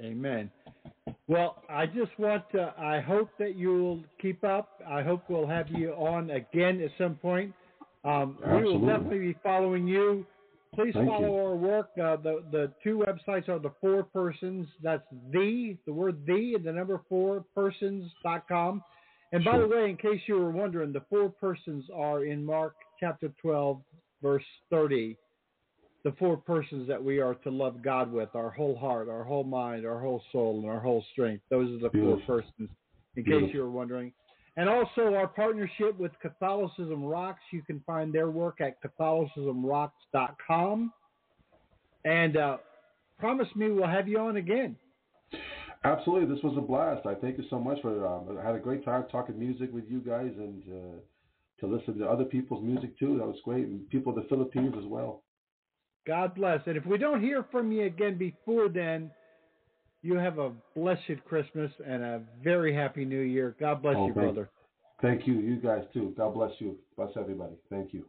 [0.00, 0.50] Amen.
[1.28, 4.80] Well, I just want to, I hope that you'll keep up.
[4.88, 7.52] I hope we'll have you on again at some point.
[8.04, 10.26] Um, we will definitely be following you.
[10.74, 11.34] Please Thank follow you.
[11.36, 11.90] our work.
[12.02, 14.66] Uh, the the two websites are the four persons.
[14.82, 18.82] That's the the word the and the number four persons.com.
[19.32, 19.68] And by Sure.
[19.68, 23.80] the way, in case you were wondering, the four persons are in Mark chapter 12,
[24.22, 25.16] verse 30
[26.04, 29.44] the four persons that we are to love God with our whole heart, our whole
[29.44, 31.44] mind, our whole soul, and our whole strength.
[31.50, 32.20] Those are the Beautiful.
[32.26, 32.68] four persons,
[33.16, 33.48] in Beautiful.
[33.48, 34.12] case you were wondering.
[34.56, 37.40] And also our partnership with Catholicism Rocks.
[37.52, 40.92] You can find their work at CatholicismRocks.com.
[42.04, 42.56] And uh,
[43.18, 44.76] promise me we'll have you on again.
[45.84, 47.06] Absolutely, this was a blast.
[47.06, 48.06] I thank you so much for.
[48.06, 50.98] Um, I had a great time talking music with you guys and uh,
[51.60, 53.18] to listen to other people's music too.
[53.18, 55.21] That was great, and people of the Philippines as well.
[56.06, 56.60] God bless.
[56.66, 59.10] And if we don't hear from you again before then,
[60.02, 63.54] you have a blessed Christmas and a very happy New Year.
[63.60, 64.50] God bless Oh, you, thank- brother.
[65.00, 66.14] Thank you, you guys too.
[66.16, 66.78] God bless you.
[66.96, 67.54] Bless everybody.
[67.70, 68.04] Thank you.